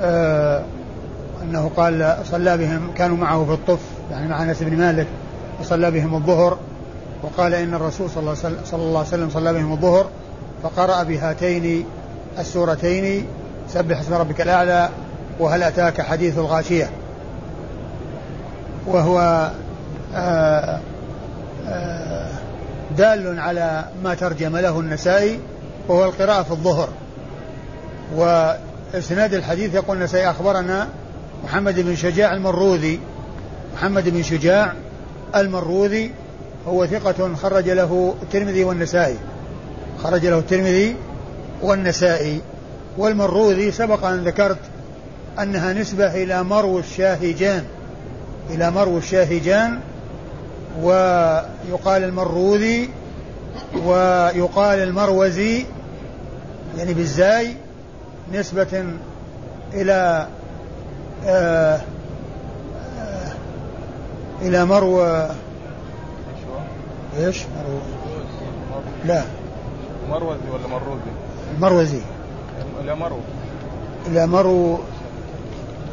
آه 0.01 0.63
أنه 1.43 1.71
قال 1.77 2.17
صلى 2.25 2.57
بهم 2.57 2.91
كانوا 2.97 3.17
معه 3.17 3.45
في 3.45 3.53
الطف 3.53 3.81
يعني 4.11 4.29
مع 4.29 4.43
أنس 4.43 4.63
بن 4.63 4.79
مالك 4.79 5.07
وصلى 5.61 5.91
بهم 5.91 6.15
الظهر 6.15 6.59
وقال 7.23 7.55
إن 7.55 7.75
الرسول 7.75 8.11
صلى 8.11 8.35
الله 8.73 8.99
عليه 8.99 9.09
وسلم 9.09 9.31
صلى 9.31 9.53
بهم 9.53 9.73
الظهر 9.73 10.07
فقرأ 10.63 11.03
بهاتين 11.03 11.85
السورتين 12.39 13.27
سبح 13.69 14.01
اسم 14.01 14.15
ربك 14.15 14.41
الأعلى 14.41 14.89
وهل 15.41 15.63
أتاك 15.63 16.01
حديث 16.01 16.39
الغاشية؟ 16.39 16.91
وهو 18.87 19.51
آه 20.15 20.81
آه 21.69 22.31
دال 22.97 23.41
على 23.41 23.85
ما 24.05 24.15
ترجم 24.15 24.57
له 24.57 24.81
النسائي 24.81 25.41
وهو 25.89 26.05
القراءة 26.05 26.43
في 26.43 26.51
الظهر. 26.51 26.89
وإسناد 28.17 29.35
الحديث 29.35 29.75
يقول 29.75 29.97
النسائي 29.97 30.31
أخبرنا 30.31 30.89
محمد 31.45 31.81
بن 31.81 31.97
شجاع 31.97 32.33
المروذي. 32.35 33.01
محمد 33.75 34.09
بن 34.09 34.23
شجاع 34.23 34.73
المروذي 35.37 36.11
هو 36.69 36.87
ثقة 36.87 37.35
خرج 37.35 37.69
له 37.69 38.15
الترمذي 38.23 38.65
والنسائي. 38.65 39.17
خرج 40.03 40.27
له 40.27 40.39
الترمذي 40.39 40.97
والنسائي. 41.63 42.41
والمروذي 42.99 43.73
سبق 43.73 44.05
أن 44.05 44.25
ذكرت 44.25 44.59
أنها 45.39 45.73
نسبة 45.73 46.23
إلى 46.23 46.43
مرو 46.43 46.79
الشاهجان 46.79 47.65
إلى 48.51 48.71
مرو 48.71 48.99
الشاهجان 48.99 49.81
ويقال 50.83 52.05
المروذي 52.05 52.91
ويقال 53.85 54.79
المروزي 54.79 55.65
يعني 56.79 56.95
بالزاي 56.95 57.57
نسبة 58.33 58.85
إلى 59.75 60.27
آه 61.27 61.81
آه 62.99 63.33
إلى 64.43 64.65
مرو 64.65 65.03
إيش؟ 67.19 67.43
مرو 67.43 67.79
لا 69.05 69.23
مروزي 70.11 70.51
ولا 70.53 70.67
مروزي؟ 70.69 71.11
المروزي 71.57 72.01
إلى 72.87 72.95
مرو. 72.95 73.19
إلى 74.07 74.27
مرو. 74.27 74.79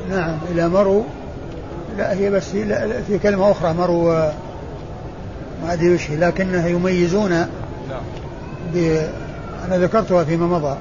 نعم 0.09 0.37
إلى 0.51 0.69
مرو. 0.69 1.03
لا 1.97 2.13
هي 2.13 2.29
بس 2.29 2.55
لا 2.55 3.01
في 3.07 3.19
كلمة 3.19 3.51
أخرى 3.51 3.73
مرو 3.73 4.03
ما 5.63 5.73
أدري 5.73 5.93
وش 5.93 6.11
لكنها 6.11 6.67
يميزون 6.67 7.29
نعم. 7.29 7.47
ب 8.73 8.77
أنا 9.67 9.77
ذكرتها 9.77 10.23
فيما 10.23 10.47
مضى. 10.47 10.77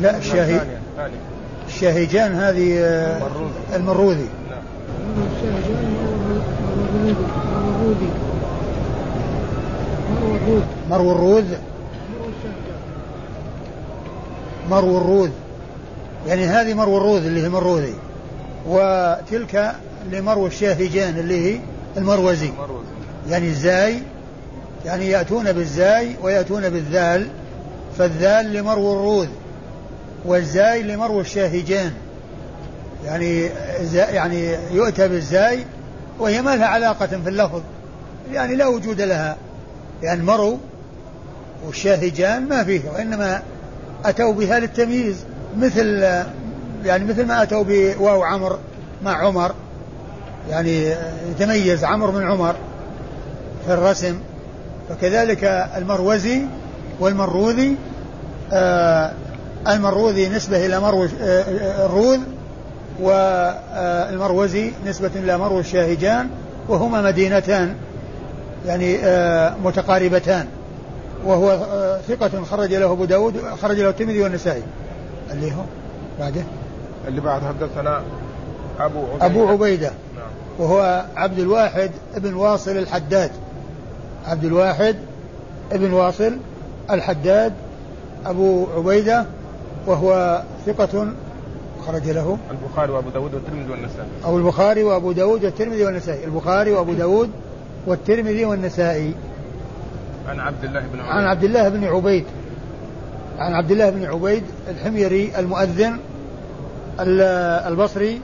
لا 0.00 0.16
الشاهي 0.16 0.60
الشاهجان 1.68 2.34
هذه 2.34 2.78
المروذي. 3.74 4.28
نعم. 4.50 4.62
مرو 10.90 11.12
الروذ 11.12 11.44
مرو 14.70 14.98
الروذ. 14.98 15.30
يعني 16.26 16.46
هذه 16.46 16.74
مرو 16.74 16.96
الروذ 16.96 17.26
اللي 17.26 17.42
هي 17.42 17.46
المروذي 17.46 17.94
وتلك 18.68 19.72
لمرو 20.12 20.46
الشاهجان 20.46 21.18
اللي 21.18 21.54
هي 21.54 21.60
المروزي. 21.96 22.50
يعني 23.28 23.46
الزاي 23.48 24.02
يعني 24.84 25.06
يأتون 25.06 25.52
بالزاي 25.52 26.16
ويأتون 26.22 26.70
بالذال. 26.70 27.28
فالذال 27.98 28.52
لمرو 28.52 28.92
الروذ 28.92 29.28
والزاي 30.24 30.82
لمرو 30.82 31.20
الشاهجان. 31.20 31.92
يعني 33.04 33.50
يعني 33.94 34.56
يؤتى 34.72 35.08
بالزاي 35.08 35.64
وهي 36.18 36.42
ما 36.42 36.56
لها 36.56 36.66
علاقة 36.66 37.06
في 37.06 37.28
اللفظ. 37.28 37.62
يعني 38.32 38.54
لا 38.54 38.66
وجود 38.66 39.00
لها. 39.00 39.36
لأن 40.02 40.24
مرو 40.24 40.58
والشاهجان 41.66 42.48
ما 42.48 42.64
فيه 42.64 42.80
وإنما 42.94 43.42
أتوا 44.04 44.32
بها 44.32 44.58
للتمييز 44.58 45.16
مثل 45.58 46.02
يعني 46.84 47.04
مثل 47.04 47.26
ما 47.26 47.42
أتوا 47.42 47.64
بواو 47.68 48.22
عمر 48.22 48.58
مع 49.04 49.26
عمر 49.26 49.52
يعني 50.50 50.94
يتميز 51.30 51.84
عمر 51.84 52.10
من 52.10 52.22
عمر 52.26 52.54
في 53.66 53.72
الرسم. 53.74 54.18
فكذلك 54.88 55.44
المروزي 55.76 56.42
والمروذي 57.00 57.76
آه 58.52 59.12
المروذي 59.68 60.28
نسبة 60.28 60.66
إلى 60.66 60.80
مرو 60.80 61.08
آه 61.22 61.86
الروذ 61.86 62.20
والمروزي 63.00 64.72
نسبة 64.86 65.10
إلى 65.14 65.38
مرو 65.38 65.60
الشاهجان 65.60 66.28
وهما 66.68 67.02
مدينتان 67.02 67.74
يعني 68.66 68.98
آه 69.04 69.54
متقاربتان 69.64 70.46
وهو 71.24 71.50
آه 71.50 71.85
ثقة 72.08 72.44
خرج 72.44 72.74
له 72.74 72.92
أبو 72.92 73.04
داود 73.04 73.34
خرج 73.62 73.80
له 73.80 73.90
الترمذي 73.90 74.22
والنسائي. 74.22 74.62
اللي 75.30 75.52
هو 75.52 75.62
بعده؟ 76.20 76.42
اللي 77.08 77.20
بعد 77.20 77.42
حدثنا 77.42 78.02
أبو 78.80 78.98
عبيدة. 78.98 79.26
أبو 79.26 79.48
عبيدة. 79.48 79.90
نعم. 80.16 80.30
وهو 80.58 81.04
عبد 81.16 81.38
الواحد 81.38 81.90
ابن 82.14 82.34
واصل 82.34 82.70
الحداد. 82.70 83.30
عبد 84.26 84.44
الواحد 84.44 84.96
ابن 85.72 85.92
واصل 85.92 86.36
الحداد. 86.90 87.52
أبو 88.26 88.66
عبيدة 88.76 89.26
وهو 89.86 90.42
ثقة 90.66 91.12
خرج 91.86 92.08
له. 92.08 92.38
البخاري 92.50 92.92
وأبو 92.92 93.10
داود 93.10 93.34
والترمذي 93.34 93.70
والنسائي. 93.70 94.08
أو 94.24 94.38
البخاري 94.38 94.84
وأبو 94.84 95.12
داود 95.12 95.44
والترمذي 95.44 95.84
والنسائي. 95.84 96.24
البخاري 96.24 96.72
وأبو 96.72 96.92
داود 96.92 97.30
والترمذي 97.86 98.44
والنسائي. 98.44 99.14
عن 100.28 100.40
عبد 100.40 100.64
الله 100.64 100.80
بن 100.80 101.00
عبيد. 101.00 101.10
عن 101.10 101.24
عبد 101.24 101.44
الله 101.44 101.68
بن 101.68 101.84
عبيد. 101.84 102.24
عن 103.38 103.52
عبد 103.52 103.70
الله 103.70 103.90
بن 103.90 104.04
عبيد 104.04 104.42
الحميري 104.70 105.32
المؤذن 105.38 105.98
البصري 107.68 108.20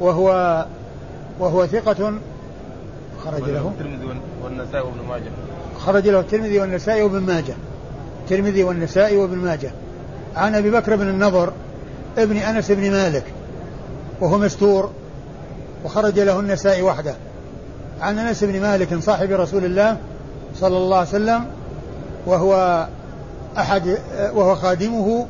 وهو 0.00 0.66
وهو 1.38 1.66
ثقة 1.66 2.14
خرج 3.24 3.42
له. 3.42 3.72
الترمذي 3.78 4.20
والنسائي 4.44 4.82
وابن 4.82 5.08
ماجه. 5.08 5.30
خرج 5.78 6.08
له 6.08 6.20
الترمذي 6.20 6.60
والنسائي 6.60 7.02
وابن 7.02 7.20
ماجه. 7.20 7.54
الترمذي 8.22 8.64
والنسائي 8.64 9.16
وابن 9.16 9.38
ماجه. 9.38 9.70
عن 10.36 10.54
أبي 10.54 10.70
بكر 10.70 10.96
بن 10.96 11.08
النضر 11.08 11.52
ابن 12.18 12.36
أنس 12.36 12.70
بن 12.70 12.90
مالك 12.90 13.24
وهو 14.20 14.38
مستور 14.38 14.90
وخرج 15.84 16.18
له 16.18 16.40
النسائي 16.40 16.82
وحده. 16.82 17.14
عن 18.00 18.18
أنس 18.18 18.44
بن 18.44 18.60
مالك 18.60 18.98
صاحب 18.98 19.30
رسول 19.30 19.64
الله 19.64 19.96
صلى 20.60 20.76
الله 20.76 20.96
عليه 20.96 21.08
وسلم 21.08 21.44
وهو 22.26 22.86
أحد 23.58 23.98
وهو 24.34 24.54
خادمه 24.54 25.26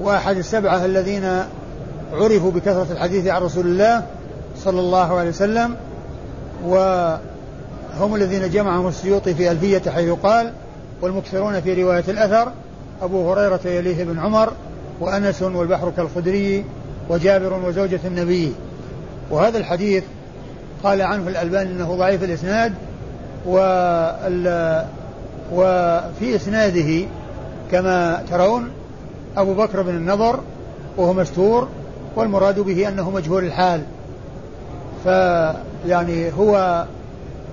وأحد 0.00 0.36
السبعة 0.36 0.84
الذين 0.84 1.42
عرفوا 2.12 2.50
بكثرة 2.50 2.86
الحديث 2.90 3.26
عن 3.26 3.42
رسول 3.42 3.66
الله 3.66 4.02
صلى 4.56 4.80
الله 4.80 5.18
عليه 5.18 5.28
وسلم 5.28 5.76
وهم 6.64 8.14
الذين 8.14 8.50
جمعهم 8.50 8.88
السيوطي 8.88 9.34
في 9.34 9.50
ألفية 9.50 9.90
حيث 9.90 10.10
قال 10.10 10.52
والمكثرون 11.02 11.60
في 11.60 11.82
رواية 11.82 12.04
الأثر 12.08 12.52
أبو 13.02 13.32
هريرة 13.32 13.60
يليه 13.64 14.04
بن 14.04 14.18
عمر 14.18 14.52
وأنس 15.00 15.42
والبحر 15.42 15.92
كالخدري 15.96 16.64
وجابر 17.08 17.52
وزوجة 17.52 18.00
النبي. 18.04 18.52
وهذا 19.30 19.58
الحديث 19.58 20.04
قال 20.84 21.02
عنه 21.02 21.28
الألباني 21.28 21.70
أنه 21.70 21.96
ضعيف 21.96 22.24
الإسناد 22.24 22.74
وفي 25.52 26.36
إسناده 26.36 27.06
كما 27.72 28.22
ترون 28.30 28.70
أبو 29.36 29.54
بكر 29.54 29.82
بن 29.82 29.90
النضر 29.90 30.40
وهو 30.96 31.12
مستور 31.12 31.68
والمراد 32.16 32.60
به 32.60 32.88
أنه 32.88 33.10
مجهول 33.10 33.44
الحال. 33.44 33.82
فيعني 35.04 36.32
هو 36.32 36.84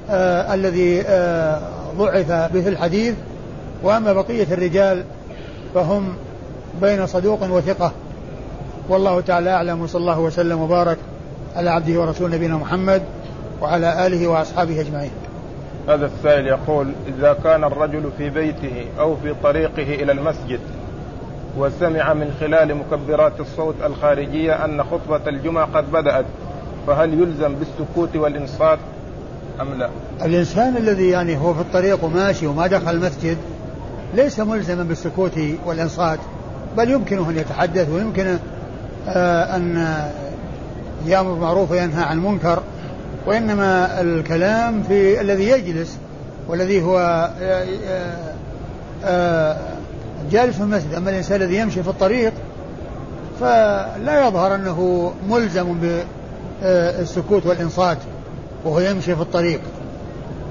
آه 0.09 0.53
الذي 0.53 1.01
آه 1.01 1.61
ضعف 1.97 2.31
به 2.31 2.67
الحديث. 2.67 3.15
وأما 3.83 4.13
بقية 4.13 4.47
الرجال 4.51 5.03
فهم 5.73 6.13
بين 6.81 7.07
صدوق 7.07 7.43
وثقة. 7.43 7.91
والله 8.89 9.21
تعالى 9.21 9.49
أعلم 9.49 9.81
وصلى 9.81 9.99
الله 9.99 10.19
وسلم 10.19 10.61
وبارك 10.61 10.97
على 11.55 11.69
عبده 11.69 11.99
ورسوله 12.01 12.35
نبينا 12.35 12.55
محمد 12.55 13.01
وعلى 13.61 14.07
آله 14.07 14.27
وأصحابه 14.27 14.81
أجمعين. 14.81 15.11
هذا 15.87 16.05
السائل 16.05 16.47
يقول 16.47 16.91
إذا 17.07 17.33
كان 17.43 17.63
الرجل 17.63 18.09
في 18.17 18.29
بيته 18.29 18.85
أو 18.99 19.15
في 19.15 19.35
طريقه 19.43 20.03
إلى 20.03 20.11
المسجد 20.11 20.59
وسمع 21.57 22.13
من 22.13 22.31
خلال 22.39 22.75
مكبرات 22.75 23.39
الصوت 23.39 23.75
الخارجية 23.85 24.65
أن 24.65 24.83
خطبة 24.83 25.29
الجمعة 25.29 25.65
قد 25.65 25.91
بدأت 25.91 26.25
فهل 26.87 27.13
يلزم 27.13 27.55
بالسكوت 27.55 28.15
والإنصات 28.15 28.79
أم 29.61 29.73
لا؟ 29.73 29.89
الإنسان 30.25 30.77
الذي 30.77 31.09
يعني 31.09 31.37
هو 31.37 31.53
في 31.53 31.61
الطريق 31.61 32.03
وماشي 32.03 32.47
وما 32.47 32.67
دخل 32.67 32.91
المسجد 32.95 33.37
ليس 34.13 34.39
ملزما 34.39 34.83
بالسكوت 34.83 35.39
والإنصات 35.65 36.19
بل 36.77 36.91
يمكنه 36.91 37.29
أن 37.29 37.37
يتحدث 37.37 37.89
ويمكن 37.89 38.37
آه 39.07 39.55
أن 39.55 39.87
يأمر 41.05 41.31
بالمعروف 41.31 41.71
وينهى 41.71 42.03
عن 42.03 42.17
المنكر 42.17 42.63
وإنما 43.27 44.01
الكلام 44.01 44.83
في 44.83 45.21
الذي 45.21 45.47
يجلس 45.47 45.97
والذي 46.47 46.81
هو 46.81 47.29
آه، 47.41 47.65
آه، 49.05 49.57
جالس 50.31 50.55
في 50.55 50.63
المسجد. 50.63 50.93
أما 50.93 51.09
الإنسان 51.09 51.41
الذي 51.41 51.55
يمشي 51.55 51.83
في 51.83 51.89
الطريق 51.89 52.33
فلا 53.39 54.27
يظهر 54.27 54.55
أنه 54.55 55.11
ملزم 55.29 55.97
بالسكوت 56.61 57.45
والإنصات 57.45 57.97
وهو 58.65 58.79
يمشي 58.79 59.15
في 59.15 59.21
الطريق. 59.21 59.61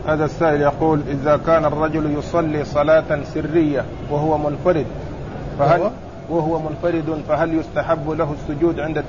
هذا 0.06 0.24
السائل 0.24 0.60
يقول 0.60 1.00
إذا 1.10 1.40
كان 1.46 1.64
الرجل 1.64 2.18
يصلي 2.18 2.64
صلاة 2.64 3.20
سرية 3.34 3.84
وهو 4.10 4.38
منفرد 4.38 4.86
فهل 5.58 5.80
وهو, 5.80 5.90
وهو 6.30 6.58
منفرد 6.58 7.22
فهل 7.28 7.54
يستحب 7.54 8.10
له 8.10 8.34
السجود 8.42 8.80
عند 8.80 9.04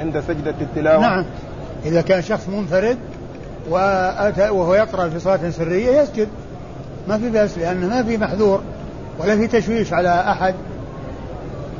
عند 0.00 0.20
سجدة 0.28 0.54
التلاوة؟ 0.60 1.00
نعم. 1.00 1.24
إذا 1.84 2.00
كان 2.00 2.22
شخص 2.22 2.48
منفرد 2.48 2.98
وأتى 3.70 4.48
وهو 4.48 4.74
يقرأ 4.74 5.08
في 5.08 5.20
صلاة 5.20 5.50
سرية 5.50 6.00
يسجد. 6.00 6.28
ما 7.08 7.18
في 7.18 7.30
بأس 7.30 7.58
لأنه 7.58 7.88
ما 7.88 8.02
في 8.02 8.18
محذور 8.18 8.60
ولا 9.18 9.36
في 9.36 9.46
تشويش 9.46 9.92
على 9.92 10.08
أحد. 10.08 10.54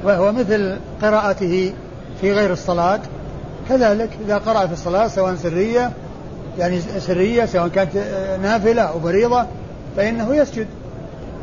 وهو 0.05 0.33
مثل 0.33 0.77
قراءته 1.03 1.73
في 2.21 2.33
غير 2.33 2.53
الصلاة. 2.53 3.01
كذلك 3.69 4.11
إذا 4.25 4.39
قرأ 4.39 4.67
في 4.67 4.73
الصلاة 4.73 5.09
سواء 5.09 5.35
سرية 5.35 5.91
يعني 6.59 6.81
سرية 6.81 7.45
سواء 7.45 7.69
كانت 7.69 7.97
نافلة 8.43 8.83
أو 8.83 9.01
فريضة 9.01 9.47
فإنه 9.97 10.37
يسجد. 10.37 10.67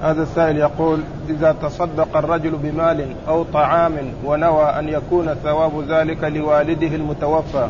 هذا 0.02 0.24
السائل 0.24 0.58
يقول 0.58 1.00
إذا 1.30 1.56
تصدق 1.62 2.18
الرجل 2.18 2.52
بمال 2.52 3.16
أو 3.28 3.44
طعام 3.44 3.94
ونوى 4.26 4.64
أن 4.64 4.90
يكون 4.90 5.36
ثواب 5.44 5.86
ذلك 5.90 6.24
لوالده 6.24 6.96
المتوفى. 6.96 7.68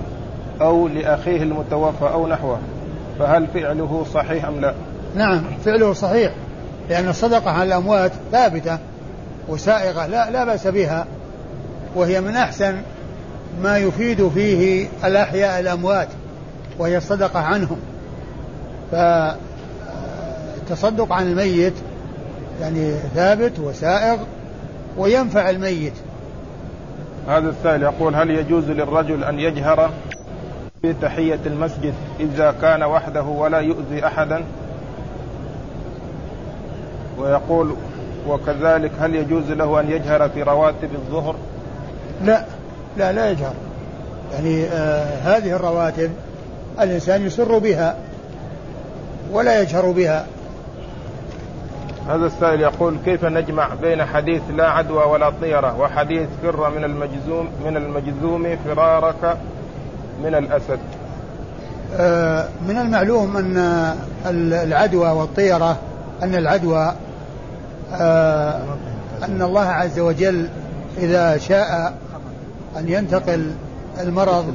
أو 0.62 0.88
لأخيه 0.88 1.44
المتوفى 1.44 2.06
أو 2.06 2.28
نحوه 2.28 2.60
فهل 3.20 3.48
فعله 3.48 4.06
صحيح 4.14 4.46
أم 4.46 4.62
لا؟ 4.62 4.74
نعم 5.16 5.44
فعله 5.66 5.94
صحيح 5.94 6.32
لأن 6.90 7.08
الصدقة 7.08 7.52
على 7.52 7.64
الأموات 7.64 8.12
ثابتة 8.32 8.78
وسائغة 9.48 10.06
لا 10.06 10.32
لا 10.32 10.46
بأس 10.46 10.68
بها 10.68 11.06
وهي 11.96 12.22
من 12.22 12.36
أحسن 12.36 12.76
ما 13.62 13.78
يفيد 13.78 14.28
فيه 14.28 14.88
الأحياء 15.06 15.60
الأموات 15.60 16.08
وهي 16.80 16.98
الصدقة 16.98 17.40
عنهم 17.40 17.78
فالتصدق 18.92 21.14
عن 21.14 21.28
الميت 21.28 21.74
يعني 22.62 22.94
ثابت 23.16 23.60
وسائغ 23.60 24.18
وينفع 24.98 25.50
الميت 25.50 25.94
هذا 27.28 27.50
السائل 27.50 27.84
يقول 27.84 28.16
هل 28.16 28.30
يجوز 28.30 28.70
للرجل 28.70 29.24
أن 29.24 29.40
يجهر 29.40 29.92
في 30.82 30.94
تحية 30.94 31.40
المسجد 31.46 31.94
إذا 32.20 32.56
كان 32.62 32.84
وحده 32.84 33.22
ولا 33.22 33.60
يؤذي 33.60 34.06
أحدا. 34.06 34.44
ويقول 37.18 37.76
وكذلك 38.28 38.92
هل 39.00 39.16
يجوز 39.16 39.52
له 39.52 39.80
أن 39.80 39.92
يجهر 39.92 40.30
في 40.30 40.44
رواتب 40.44 40.90
الظهر؟ 40.94 41.36
لا 42.24 42.46
لا 42.98 43.12
لا 43.12 43.32
يجهر. 43.32 43.54
يعني 44.34 44.66
آه 44.66 45.38
هذه 45.38 45.56
الرواتب 45.56 46.12
الإنسان 46.80 47.26
يسر 47.26 47.58
بها 47.58 47.96
ولا 49.32 49.62
يجهر 49.62 49.92
بها. 49.92 50.26
هذا 52.10 52.26
السائل 52.26 52.62
يقول 52.62 52.98
كيف 53.06 53.26
نجمع 53.26 53.68
بين 53.82 54.06
حديث 54.06 54.42
لا 54.56 54.70
عدوى 54.70 55.04
ولا 55.04 55.30
طيرة 55.42 55.80
وحديث 55.80 56.30
فر 56.44 56.70
من 56.70 56.84
المجزوم 56.84 57.50
من 57.66 57.78
المجزوم 57.78 58.58
فرارك 58.66 59.38
من 60.24 60.36
الأسد؟ 60.36 60.80
آه 61.98 62.48
من 62.68 62.78
المعلوم 62.78 63.38
أن 63.38 63.96
العدوى 64.54 65.10
والطيرة 65.10 65.78
أن 66.24 66.36
العدوى 66.36 66.94
آه 67.94 68.62
أن 69.24 69.42
الله 69.42 69.66
عز 69.66 70.00
وجل 70.00 70.48
إذا 70.98 71.38
شاء 71.38 71.94
أن 72.78 72.90
ينتقل 72.90 73.52
المرض 74.00 74.54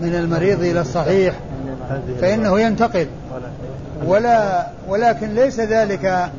من 0.00 0.14
المريض 0.14 0.60
إلى 0.60 0.80
الصحيح 0.80 1.34
فإنه 2.20 2.60
ينتقل. 2.60 3.06
ولا 4.06 4.66
ولكن 4.88 5.34
ليس 5.34 5.60
ذلك 5.60 6.30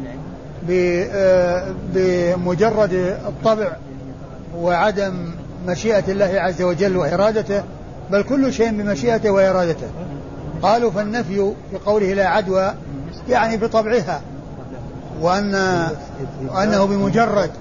آه، 0.70 1.64
بمجرد 1.94 2.94
الطبع 3.28 3.68
وعدم 4.58 5.14
مشيئة 5.68 6.12
الله 6.12 6.32
عز 6.36 6.62
وجل 6.62 6.98
وإرادته 6.98 7.64
بل 8.12 8.24
كل 8.24 8.54
شيء 8.54 8.72
بمشيئته 8.72 9.30
وإرادته. 9.30 9.88
قالوا 10.62 10.92
فالنفي 10.92 11.52
في 11.72 11.78
قوله 11.86 12.14
لا 12.14 12.28
عدوى 12.28 12.74
يعني 13.30 13.58
بطبعها 13.58 14.22
وأن 15.22 15.88
وأنه 16.48 16.86
بمجرد 16.86 17.52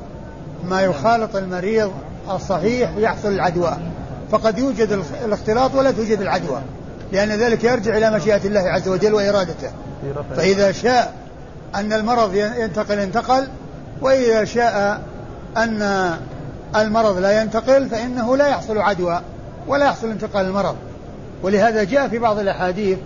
ما 0.68 0.82
يخالط 0.82 1.36
المريض 1.36 1.92
الصحيح 2.30 2.90
يحصل 2.96 3.28
العدوى. 3.28 3.76
فقد 4.30 4.58
يوجد 4.58 5.02
الاختلاط 5.24 5.74
ولا 5.74 5.90
توجد 5.90 6.20
العدوى 6.20 6.60
لأن 7.12 7.28
ذلك 7.28 7.64
يرجع 7.64 7.96
إلى 7.96 8.10
مشيئة 8.10 8.40
الله 8.44 8.60
عز 8.60 8.88
وجل 8.88 9.14
وإرادته. 9.14 9.70
فإذا 10.36 10.72
شاء 10.72 11.14
أن 11.74 11.92
المرض 11.92 12.34
ينتقل 12.34 12.98
انتقل 12.98 13.48
وإذا 14.00 14.44
شاء 14.44 15.00
أن 15.56 16.10
المرض 16.76 17.18
لا 17.18 17.42
ينتقل 17.42 17.88
فإنه 17.88 18.36
لا 18.36 18.48
يحصل 18.48 18.78
عدوى. 18.78 19.20
ولا 19.66 19.86
يحصل 19.86 20.10
انتقال 20.10 20.46
المرض. 20.46 20.76
ولهذا 21.42 21.84
جاء 21.84 22.08
في 22.08 22.18
بعض 22.18 22.38
الأحاديث 22.38 22.98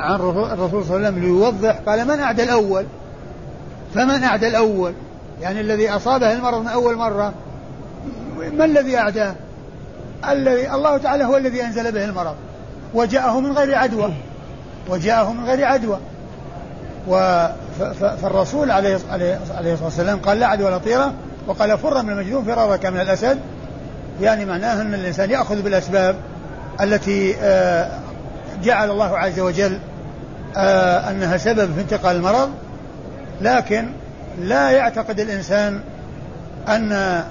عن 0.00 0.14
الرسول 0.14 0.84
صلى 0.84 0.96
الله 0.96 1.06
عليه 1.06 1.08
وسلم 1.08 1.18
ليوضح 1.18 1.78
قال 1.86 2.08
من 2.08 2.20
أعدى 2.20 2.42
الأول؟ 2.42 2.84
فمن 3.94 4.22
أعدى 4.24 4.48
الأول؟ 4.48 4.92
يعني 5.42 5.60
الذي 5.60 5.90
أصابه 5.90 6.32
المرض 6.32 6.60
من 6.60 6.68
أول 6.68 6.96
مرة. 6.96 7.32
ما 8.52 8.64
الذي 8.64 8.98
أعداه؟ 8.98 9.34
الذي 10.28 10.70
الله 10.70 10.98
تعالى 10.98 11.24
هو 11.24 11.36
الذي 11.36 11.64
أنزل 11.64 11.92
به 11.92 12.04
المرض. 12.04 12.34
وجاءه 12.94 13.40
من 13.40 13.52
غير 13.52 13.74
عدوى. 13.74 14.12
وجاءه 14.88 15.32
من 15.32 15.44
غير 15.44 15.64
عدوى. 15.64 15.98
فالرسول 18.22 18.70
عليه 18.70 18.96
الصلاة 18.96 19.84
والسلام 19.84 20.18
قال 20.18 20.38
لا 20.38 20.46
عدوى 20.46 20.66
ولا 20.66 20.78
طيرة 20.78 21.12
وقال 21.46 21.78
فر 21.78 22.02
من 22.02 22.10
المجنون 22.10 22.44
فرارك 22.44 22.86
من 22.86 23.00
الأسد. 23.00 23.38
يعني 24.20 24.44
معناه 24.44 24.80
أن 24.80 24.94
الإنسان 24.94 25.30
يأخذ 25.30 25.62
بالأسباب 25.62 26.16
التي 26.80 27.36
آه، 27.40 27.90
جعل 28.62 28.90
الله 28.90 29.18
عز 29.18 29.40
وجل 29.40 29.78
آه، 30.56 31.10
أنها 31.10 31.36
سبب 31.36 31.74
في 31.74 31.80
انتقال 31.80 32.16
المرض 32.16 32.50
لكن 33.40 33.88
لا 34.40 34.70
يعتقد 34.70 35.20
الإنسان 35.20 35.80
أن 36.68 37.24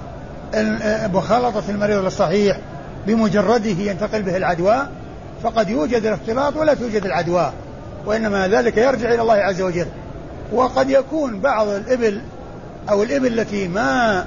مخالطة 1.12 1.62
المريض 1.68 2.04
للصحيح 2.04 2.58
بمجرده 3.06 3.70
ينتقل 3.70 4.22
به 4.22 4.36
العدوى 4.36 4.76
فقد 5.42 5.70
يوجد 5.70 6.06
الاختلاط 6.06 6.56
ولا 6.56 6.74
توجد 6.74 7.04
العدوى 7.04 7.52
وإنما 8.06 8.48
ذلك 8.48 8.76
يرجع 8.76 9.08
إلى 9.08 9.22
الله 9.22 9.34
عز 9.34 9.62
وجل. 9.62 9.86
وقد 10.52 10.90
يكون 10.90 11.40
بعض 11.40 11.68
الإبل 11.68 12.20
أو 12.90 13.02
الإبل 13.02 13.40
التي 13.40 13.68
ما 13.68 14.24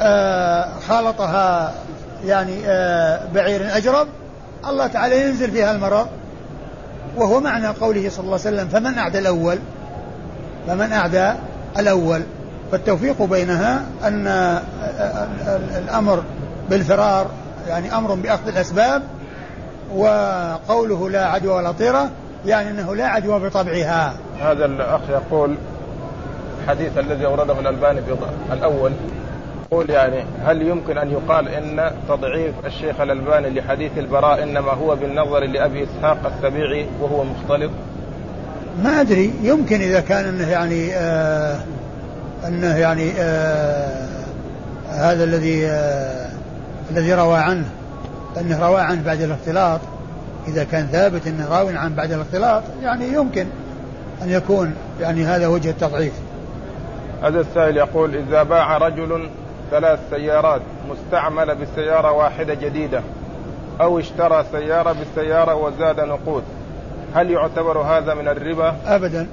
آه 0.00 0.68
خالطها 0.88 1.74
يعني 2.24 2.66
آه 2.66 3.20
بعير 3.34 3.76
أجرب 3.76 4.08
الله 4.68 4.86
تعالى 4.86 5.20
ينزل 5.20 5.50
فيها 5.50 5.72
المرض. 5.72 6.06
وهو 7.16 7.40
معنى 7.40 7.66
قوله 7.66 8.08
صلى 8.08 8.24
الله 8.24 8.40
عليه 8.46 8.56
وسلم 8.56 8.68
فمن 8.68 8.98
أعدى 8.98 9.18
الأول 9.18 9.58
فمن 10.66 10.92
أعدى 10.92 11.32
الأول. 11.78 12.22
فالتوفيق 12.72 13.22
بينها 13.22 13.82
أن 14.04 14.26
الأمر 15.76 16.22
بالفرار 16.70 17.30
يعني 17.68 17.96
أمر 17.96 18.14
بأخذ 18.14 18.48
الأسباب 18.48 19.02
وقوله 19.94 21.10
لا 21.10 21.26
عدوى 21.26 21.52
ولا 21.54 21.72
طيرة 21.72 22.10
يعني 22.46 22.70
أنه 22.70 22.94
لا 22.94 23.06
عدوى 23.06 23.40
بطبعها. 23.40 24.12
هذا 24.40 24.64
الأخ 24.64 25.00
يقول 25.10 25.56
الحديث 26.62 26.98
الذي 26.98 27.26
أورده 27.26 27.60
الألباني 27.60 28.00
الأول 28.52 28.92
يقول 29.72 29.90
يعني 29.90 30.24
هل 30.44 30.62
يمكن 30.62 30.98
أن 30.98 31.10
يقال 31.10 31.48
إن 31.48 31.90
تضعيف 32.08 32.54
الشيخ 32.66 33.00
الألباني 33.00 33.50
لحديث 33.60 33.90
البراء 33.98 34.42
إنما 34.42 34.72
هو 34.72 34.96
بالنظر 34.96 35.44
لأبي 35.44 35.84
إسحاق 35.84 36.32
السبيعي 36.36 36.86
وهو 37.00 37.24
مختلط؟ 37.24 37.70
ما 38.82 39.00
أدري. 39.00 39.32
يمكن 39.42 39.80
إذا 39.80 40.00
كان 40.00 40.24
أنه 40.24 40.50
يعني 40.50 40.94
آه 40.94 41.60
أنه 42.46 42.76
يعني 42.76 43.12
آه 43.18 44.08
هذا 44.88 45.24
الذي 45.24 45.66
آه 45.66 46.30
الذي 46.90 47.14
روى 47.14 47.38
عنه. 47.38 47.66
أنه 48.40 48.68
روى 48.68 48.80
عنه 48.80 49.02
بعد 49.06 49.20
الاختلاط. 49.20 49.80
إذا 50.48 50.64
كان 50.64 50.86
ثابت 50.86 51.26
أنه 51.26 51.48
راوي 51.48 51.76
عن 51.76 51.94
بعد 51.94 52.12
الاختلاط 52.12 52.62
يعني 52.82 53.08
يمكن 53.08 53.46
أن 54.22 54.30
يكون 54.30 54.74
يعني 55.00 55.24
هذا 55.24 55.46
وجه 55.46 55.70
التضعيف. 55.70 56.12
هذا 57.22 57.40
السائل 57.40 57.76
يقول 57.76 58.16
إذا 58.16 58.42
باع 58.42 58.78
رجل 58.78 59.28
ثلاث 59.70 59.98
سيارات 60.10 60.60
مستعملة 60.90 61.54
بسيارة 61.54 62.12
واحدة 62.12 62.54
جديدة 62.54 63.02
أو 63.80 63.98
اشترى 63.98 64.44
سيارة 64.52 64.92
بالسيارة 64.92 65.54
وزاد 65.54 66.00
نقود. 66.00 66.42
هل 67.14 67.30
يعتبر 67.30 67.78
هذا 67.78 68.14
من 68.14 68.28
الربا؟ 68.28 68.76
أبدا. 68.86 69.26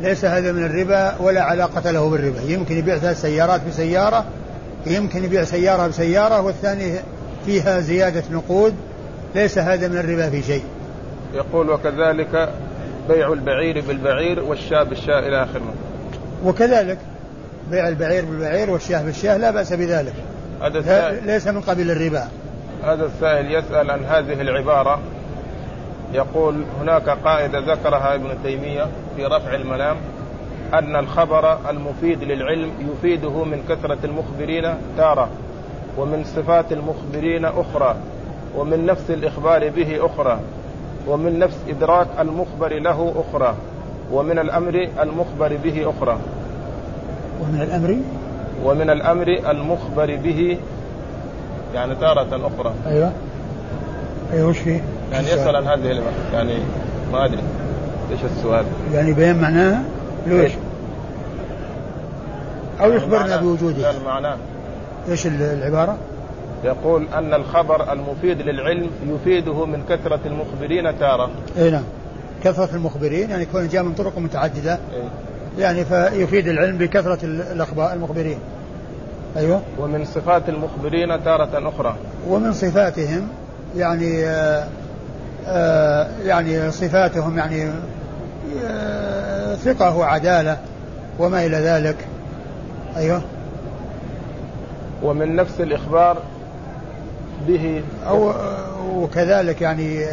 ليس 0.00 0.24
هذا 0.24 0.52
من 0.52 0.64
الربا 0.64 1.14
ولا 1.20 1.42
علاقة 1.42 1.90
له 1.90 2.10
بالربا. 2.10 2.40
يمكن 2.40 2.78
يبيع 2.78 2.98
ثلاث 2.98 3.20
سيارات 3.20 3.60
بسيارة 3.68 4.24
يمكن 4.86 5.24
يبيع 5.24 5.44
سيارة 5.44 5.86
بسيارة 5.86 6.40
والثاني 6.40 6.94
فيها 7.46 7.80
زيادة 7.80 8.22
نقود. 8.30 8.74
ليس 9.34 9.58
هذا 9.58 9.88
من 9.88 9.96
الربا 9.98 10.30
في 10.30 10.42
شيء. 10.42 10.64
يقول 11.34 11.70
وكذلك 11.70 12.48
بيع 13.08 13.32
البعير 13.32 13.84
بالبعير 13.88 14.42
والشاة 14.42 14.82
بالشاة 14.82 15.18
إلى 15.18 15.42
آخره. 15.42 15.74
وكذلك 16.44 16.98
بيع 17.70 17.88
البعير 17.88 18.24
بالبعير 18.24 18.70
والشاه 18.70 19.02
بالشاه 19.02 19.36
لا 19.36 19.50
بأس 19.50 19.72
بذلك. 19.72 20.14
هذا 20.60 21.20
ليس 21.26 21.46
من 21.46 21.60
قبيل 21.60 21.90
الربا. 21.90 22.28
هذا 22.84 23.06
السائل 23.06 23.54
يسأل 23.54 23.90
عن 23.90 24.04
هذه 24.04 24.40
العبارة. 24.40 25.00
يقول 26.14 26.64
هناك 26.80 27.08
قاعدة 27.08 27.58
ذكرها 27.58 28.14
ابن 28.14 28.28
تيمية 28.42 28.86
في 29.16 29.24
رفع 29.24 29.54
المنام 29.54 29.96
أن 30.74 30.96
الخبر 30.96 31.70
المفيد 31.70 32.24
للعلم 32.24 32.70
يفيده 32.78 33.44
من 33.44 33.62
كثرة 33.68 33.98
المخبرين 34.04 34.74
تارة 34.96 35.28
ومن 35.98 36.24
صفات 36.24 36.72
المخبرين 36.72 37.44
أخرى 37.44 37.96
ومن 38.56 38.86
نفس 38.86 39.10
الإخبار 39.10 39.70
به 39.70 40.06
أخرى 40.06 40.40
ومن 41.08 41.38
نفس 41.38 41.56
إدراك 41.68 42.06
المخبر 42.18 42.78
له 42.78 43.24
أخرى 43.28 43.54
ومن 44.12 44.38
الأمر 44.38 44.88
المخبر 45.02 45.56
به 45.56 45.90
أخرى. 45.90 46.18
ومن 47.44 47.60
الأمر 47.62 47.96
ومن 48.64 48.90
الأمر 48.90 49.26
المخبر 49.50 50.16
به 50.16 50.58
يعني 51.74 51.94
تارة 51.94 52.46
أخرى 52.46 52.74
أيوة 52.86 53.12
أيوة 54.32 54.48
وش 54.48 54.58
فيه؟ 54.58 54.80
يعني 55.12 55.26
يسأل 55.26 55.56
عن 55.56 55.66
هذه 55.66 56.02
يعني 56.32 56.58
ما 57.12 57.24
أدري 57.24 57.42
إيش 58.10 58.20
السؤال؟ 58.24 58.64
يعني 58.92 59.12
بيان 59.12 59.40
معناها؟ 59.40 59.82
ليش؟ 60.26 60.52
أو 62.80 62.90
يعني 62.90 62.96
يخبرنا 62.96 63.36
بوجوده 63.36 63.86
قال 63.86 63.96
معناه 64.04 64.36
إيش 65.08 65.26
العبارة؟ 65.26 65.96
يقول 66.64 67.06
أن 67.14 67.34
الخبر 67.34 67.92
المفيد 67.92 68.40
للعلم 68.42 68.90
يفيده 69.06 69.66
من 69.66 69.82
كثرة 69.88 70.20
المخبرين 70.26 70.98
تارة 70.98 71.30
اي 71.58 71.70
نعم 71.70 71.84
كثرة 72.44 72.76
المخبرين 72.76 73.30
يعني 73.30 73.46
كون 73.46 73.68
جاء 73.68 73.82
من 73.82 73.92
طرق 73.92 74.18
متعددة 74.18 74.72
إيه؟ 74.72 75.08
يعني 75.58 75.84
فيفيد 75.84 76.48
العلم 76.48 76.78
بكثرة 76.78 77.18
الأخبار 77.24 77.92
المخبرين. 77.92 78.38
أيوة. 79.36 79.60
ومن 79.78 80.04
صفات 80.04 80.48
المخبرين 80.48 81.24
تارة 81.24 81.68
أخرى. 81.68 81.96
ومن 82.28 82.52
صفاتهم 82.52 83.28
يعني 83.76 84.24
آآ 84.24 84.68
آآ 85.46 86.08
يعني 86.24 86.70
صفاتهم 86.70 87.38
يعني 87.38 87.70
ثقة 89.56 89.96
وعدالة 89.96 90.58
وما 91.18 91.46
إلى 91.46 91.56
ذلك. 91.56 91.96
أيوه. 92.96 93.22
ومن 95.02 95.36
نفس 95.36 95.60
الإخبار 95.60 96.18
به. 97.48 97.82
أو 98.08 98.32
وكذلك 98.94 99.60
يعني 99.60 100.06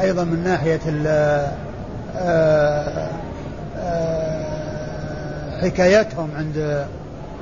أيضا 0.00 0.24
من 0.24 0.44
ناحية 0.44 0.80
حكايتهم 5.64 6.28
عند 6.36 6.86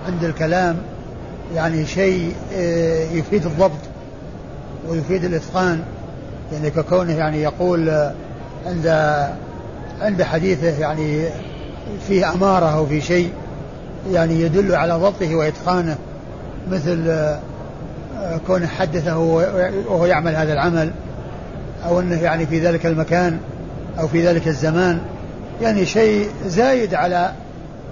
عند 0.07 0.25
الكلام 0.25 0.77
يعني 1.55 1.87
شيء 1.87 2.35
يفيد 3.13 3.47
الضبط 3.47 3.81
ويفيد 4.89 5.25
الإتقان. 5.25 5.81
يعني 6.53 6.71
ككونه 6.71 7.13
يعني 7.13 7.43
يقول 7.43 8.11
عند 8.67 8.87
عند 10.01 10.23
حديثه 10.23 10.79
يعني 10.81 11.25
فيه 12.09 12.33
أمارة 12.33 12.67
أو 12.67 12.87
في 12.87 13.01
شيء 13.01 13.33
يعني 14.13 14.41
يدل 14.41 14.75
على 14.75 14.93
ضبطه 14.95 15.35
وإتقانه 15.35 15.97
مثل 16.71 17.17
كونه 18.47 18.67
حدثه 18.67 19.19
وهو 19.19 20.07
يعمل 20.07 20.37
هذا 20.37 20.53
العمل 20.53 20.91
أو 21.87 22.01
أنه 22.01 22.23
يعني 22.23 22.47
في 22.47 22.61
ذلك 22.61 22.87
المكان 22.87 23.39
أو 24.01 24.09
في 24.09 24.27
ذلك 24.27 24.49
الزمان. 24.49 25.01
يعني 25.63 25.87
شيء 25.87 26.29
زايد 26.47 26.95
على 26.95 27.33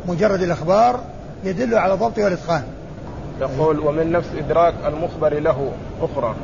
مجرد 0.09 0.43
الأخبار 0.43 1.01
يدل 1.45 1.75
على 1.75 1.95
ضبطه 1.95 2.25
والإتقان. 2.25 2.63
يقول 3.41 3.79
ومن 3.79 4.13
نفس 4.13 4.29
إدراك 4.39 4.75
المخبر 4.87 5.41
له 5.41 5.73
أخرى. 6.03 6.35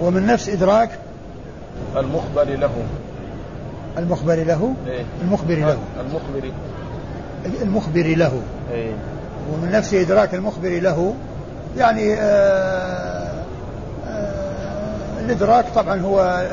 ومن 0.00 0.26
نفس 0.26 0.48
إدراك 0.48 0.90
المخبر 1.96 2.44
له. 2.44 2.70
المخبر 3.98 4.34
له؟ 4.34 4.74
إيه؟ 4.86 5.04
المخبر 5.22 5.54
له. 5.54 5.78
المخبر. 6.00 6.52
المخبر 7.62 8.14
له. 8.16 8.42
إيه؟ 8.72 8.92
ومن 9.52 9.70
نفس 9.72 9.94
إدراك 9.94 10.34
المخبر 10.34 10.68
له 10.68 11.14
يعني 11.76 12.14
آه 12.14 13.32
آه 14.08 15.20
الإدراك 15.20 15.64
طبعا 15.74 16.00
هو 16.00 16.46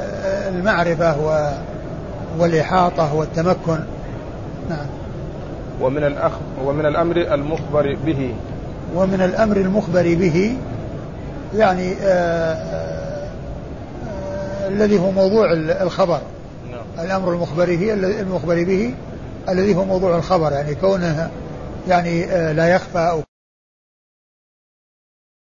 المعرفة 0.47 1.15
والإحاطة 2.39 3.13
والتمكن. 3.13 3.79
نعم. 4.69 4.85
ومن 5.81 6.03
الأخ 6.03 6.31
ومن 6.65 6.85
الأمر 6.85 7.17
المخبر 7.17 7.97
به 8.05 8.33
ومن 8.95 9.21
الأمر 9.21 9.57
المخبر 9.57 10.03
به 10.03 10.57
يعني 11.55 11.93
آه 12.01 12.53
آه 12.53 13.23
الذي 14.67 14.99
هو 14.99 15.11
موضوع 15.11 15.53
الخبر 15.81 16.21
نعم. 16.71 17.05
الأمر 17.05 17.33
المخبر 17.33 17.65
به 17.65 17.93
المخبر 17.93 18.63
به 18.63 18.93
الذي 19.49 19.75
هو 19.75 19.85
موضوع 19.85 20.15
الخبر 20.15 20.51
يعني 20.51 20.75
كونه 20.75 21.29
يعني 21.87 22.25
لا 22.53 22.67
يخفى 22.67 22.99
أو 22.99 23.23